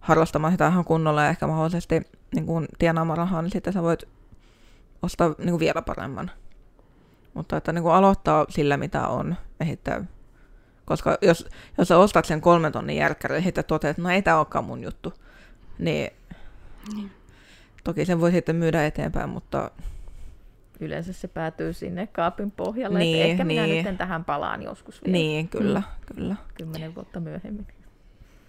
harrastamaan 0.00 0.52
sitä 0.52 0.68
ihan 0.68 0.84
kunnolla 0.84 1.22
ja 1.22 1.28
ehkä 1.28 1.46
mahdollisesti 1.46 2.02
niin 2.34 2.46
kuin, 2.46 2.66
tienaamaan 2.78 3.18
rahaa, 3.18 3.42
niin 3.42 3.52
sitten 3.52 3.72
sä 3.72 3.82
voit 3.82 4.04
ostaa 5.02 5.28
niin 5.38 5.50
kuin, 5.50 5.60
vielä 5.60 5.82
paremman. 5.82 6.30
Mutta 7.34 7.56
että 7.56 7.72
niin 7.72 7.82
kuin, 7.82 7.94
aloittaa 7.94 8.46
sillä, 8.48 8.76
mitä 8.76 9.08
on. 9.08 9.36
Sitten, 9.64 10.08
koska 10.84 11.18
jos, 11.22 11.48
jos 11.78 11.88
sä 11.88 11.98
ostat 11.98 12.24
sen 12.24 12.40
kolmen 12.40 12.72
tonnin 12.72 12.96
järkkärin 12.96 13.36
ja 13.36 13.42
sitten 13.42 13.64
toteat, 13.64 13.90
että 13.90 14.02
no 14.02 14.10
ei 14.10 14.22
tämä 14.22 14.38
olekaan 14.38 14.64
mun 14.64 14.82
juttu, 14.82 15.12
niin 15.78 16.10
Toki 17.84 18.04
sen 18.04 18.20
voi 18.20 18.32
sitten 18.32 18.56
myydä 18.56 18.86
eteenpäin, 18.86 19.30
mutta 19.30 19.70
Yleensä 20.80 21.12
se 21.12 21.28
päätyy 21.28 21.72
sinne 21.72 22.06
kaapin 22.06 22.50
pohjalle, 22.50 22.98
Niin, 22.98 23.16
että 23.16 23.30
ehkä 23.30 23.44
minä 23.44 23.66
niin. 23.66 23.84
nyt 23.84 23.98
tähän 23.98 24.24
palaan 24.24 24.62
joskus 24.62 25.04
vielä 25.04 25.12
niin, 25.12 25.48
kyllä, 25.48 25.82
kyllä. 26.14 26.36
kymmenen 26.54 26.94
vuotta 26.94 27.20
myöhemmin. 27.20 27.66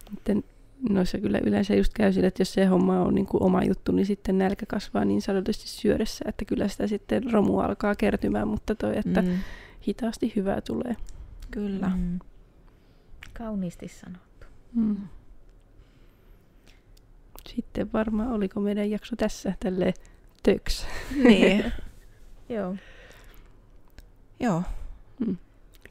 Sitten 0.09 0.43
noissa 0.89 1.17
kyllä 1.17 1.39
yleensä 1.45 1.75
just 1.75 1.93
käy 1.93 2.13
sillä, 2.13 2.27
että 2.27 2.41
jos 2.41 2.53
se 2.53 2.65
homma 2.65 3.01
on 3.01 3.15
niin 3.15 3.25
kuin 3.25 3.43
oma 3.43 3.63
juttu, 3.63 3.91
niin 3.91 4.05
sitten 4.05 4.37
nälkä 4.37 4.65
kasvaa 4.65 5.05
niin 5.05 5.21
sanotusti 5.21 5.67
syödessä, 5.67 6.25
että 6.27 6.45
kyllä 6.45 6.67
sitä 6.67 6.87
sitten 6.87 7.31
romu 7.31 7.59
alkaa 7.59 7.95
kertymään, 7.95 8.47
mutta 8.47 8.75
toi, 8.75 8.97
että 8.97 9.21
mm. 9.21 9.27
Mm, 9.27 9.37
hitaasti 9.87 10.33
hyvää 10.35 10.61
tulee. 10.61 10.95
kyllä. 11.51 11.89
Mm. 11.89 12.01
Mm. 12.01 12.19
Kauniisti 13.33 13.87
sanottu. 13.87 14.47
Mm. 14.73 14.97
Sitten 17.47 17.93
varmaan 17.93 18.31
oliko 18.31 18.59
meidän 18.59 18.89
jakso 18.89 19.15
tässä 19.15 19.53
tälle 19.59 19.93
töks. 20.43 20.87
Niin, 21.23 21.65
Joo. 22.49 22.75
joo. 24.39 24.63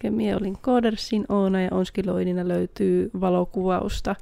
Eli 0.05 0.11
Mie 0.11 0.37
olin 0.37 0.59
Koodersin 0.63 1.25
Oona 1.29 1.63
ja 1.63 1.69
Onskiloidina 1.73 2.49
löytyy 2.49 3.11
valokuvausta 3.21 4.15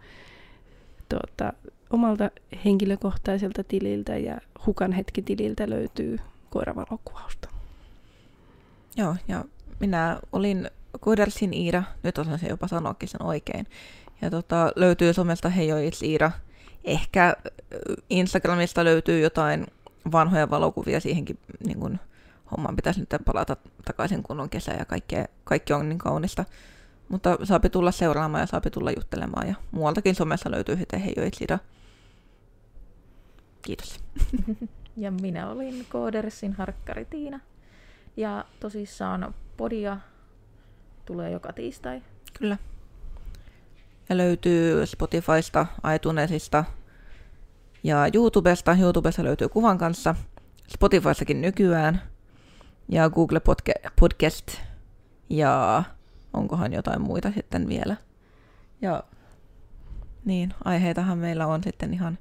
tuota, 1.08 1.52
omalta 1.90 2.30
henkilökohtaiselta 2.64 3.64
tililtä 3.64 4.16
ja 4.16 4.40
Hukan 4.66 4.92
hetkitililtä 4.92 5.70
löytyy 5.70 6.18
koiravalokuvausta. 6.50 7.48
Joo, 8.96 9.16
ja 9.28 9.44
minä 9.80 10.18
olin 10.32 10.70
Kudersin 11.00 11.54
Iira, 11.54 11.82
nyt 12.02 12.18
osaan 12.18 12.38
se 12.38 12.46
jopa 12.46 12.68
sanoakin 12.68 13.08
sen 13.08 13.22
oikein. 13.22 13.66
Ja 14.22 14.30
tota, 14.30 14.72
löytyy 14.76 15.12
somesta 15.12 15.48
Heijo 15.48 15.76
It's 15.76 16.04
Iira. 16.04 16.30
Ehkä 16.84 17.36
Instagramista 18.10 18.84
löytyy 18.84 19.20
jotain 19.20 19.66
vanhoja 20.12 20.50
valokuvia 20.50 21.00
siihenkin 21.00 21.38
niin 21.66 21.80
kun, 21.80 21.98
hommaan 22.50 22.76
pitäisi 22.76 23.00
nyt 23.00 23.08
palata 23.24 23.56
takaisin, 23.84 24.22
kun 24.22 24.40
on 24.40 24.50
kesä 24.50 24.72
ja 24.72 24.84
kaikkea, 24.84 25.26
kaikki 25.44 25.72
on 25.72 25.88
niin 25.88 25.98
kaunista. 25.98 26.44
Mutta 27.08 27.38
saapi 27.44 27.70
tulla 27.70 27.92
seuraamaan 27.92 28.42
ja 28.42 28.46
saapi 28.46 28.70
tulla 28.70 28.90
juttelemaan. 28.90 29.48
Ja 29.48 29.54
muualtakin 29.70 30.14
somessa 30.14 30.50
löytyy 30.50 30.76
sitten 30.76 31.00
Heijo 31.00 31.30
Iira. 31.40 31.58
Kiitos. 33.62 34.00
Ja 34.98 35.10
minä 35.10 35.50
olin 35.50 35.86
Koodersin 35.88 36.52
harkkari 36.52 37.04
Tiina. 37.04 37.40
Ja 38.16 38.44
tosissaan 38.60 39.34
podia 39.56 39.98
tulee 41.04 41.30
joka 41.30 41.52
tiistai. 41.52 42.02
Kyllä. 42.38 42.58
Ja 44.08 44.16
löytyy 44.16 44.86
Spotifysta, 44.86 45.66
iTunesista 45.94 46.64
ja 47.84 47.96
YouTubesta. 48.14 48.76
YouTubessa 48.80 49.24
löytyy 49.24 49.48
kuvan 49.48 49.78
kanssa. 49.78 50.14
Spotifyssakin 50.68 51.40
nykyään. 51.40 52.02
Ja 52.88 53.10
Google 53.10 53.38
Podca- 53.38 53.90
Podcast. 54.00 54.46
Ja 55.30 55.84
onkohan 56.36 56.72
jotain 56.72 57.00
muita 57.02 57.32
sitten 57.32 57.68
vielä. 57.68 57.96
Ja 58.82 59.02
niin, 60.24 60.54
aiheitahan 60.64 61.18
meillä 61.18 61.46
on 61.46 61.62
sitten 61.64 61.94
ihan 61.94 62.18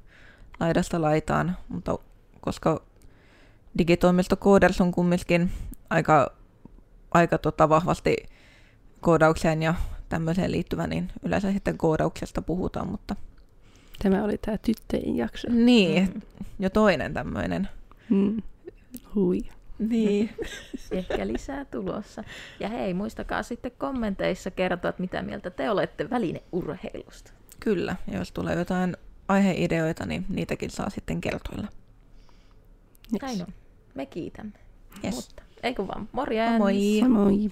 laidasta 0.59 1.01
laitaan, 1.01 1.57
mutta 1.69 1.97
koska 2.41 2.81
digitoimisto 3.77 4.35
Coders 4.35 4.81
on 4.81 4.91
kumminkin 4.91 5.51
aika, 5.89 6.31
aika 7.11 7.37
tota 7.37 7.69
vahvasti 7.69 8.15
koodaukseen 9.01 9.63
ja 9.63 9.73
tämmöiseen 10.09 10.51
liittyvä, 10.51 10.87
niin 10.87 11.11
yleensä 11.23 11.51
sitten 11.51 11.77
koodauksesta 11.77 12.41
puhutaan, 12.41 12.87
mutta 12.89 13.15
Tämä 14.03 14.23
oli 14.23 14.37
tämä 14.37 14.57
tyttöjen 14.57 15.15
jakso. 15.15 15.47
niin, 15.51 16.11
Mm. 16.13 16.21
jo 16.59 16.69
toinen 16.69 17.13
tämmöinen. 17.13 17.69
Mm. 18.09 18.41
Hui. 19.15 19.41
Niin. 19.79 20.29
Ehkä 20.91 21.27
lisää 21.27 21.65
tulossa. 21.65 22.23
Ja 22.59 22.69
hei, 22.69 22.93
muistakaa 22.93 23.43
sitten 23.43 23.71
kommenteissa 23.77 24.51
kertoa, 24.51 24.89
että 24.89 25.01
mitä 25.01 25.21
mieltä 25.21 25.49
te 25.49 25.69
olette 25.69 26.09
välineurheilusta. 26.09 27.31
Kyllä, 27.59 27.95
jos 28.11 28.31
tulee 28.31 28.55
jotain 28.55 28.97
aiheideoita, 29.27 30.05
niin 30.05 30.25
niitäkin 30.29 30.69
saa 30.69 30.89
sitten 30.89 31.21
kertoilla. 31.21 31.67
Yes. 33.13 33.21
Näin 33.21 33.41
on. 33.41 33.53
Me 33.95 34.05
kiitämme. 34.05 34.53
Yes. 35.03 35.15
Mutta 35.15 35.43
eikö 35.63 35.87
vaan, 35.87 36.09
morjens! 36.11 36.57
Moi! 36.57 36.97
Samoin. 36.99 37.51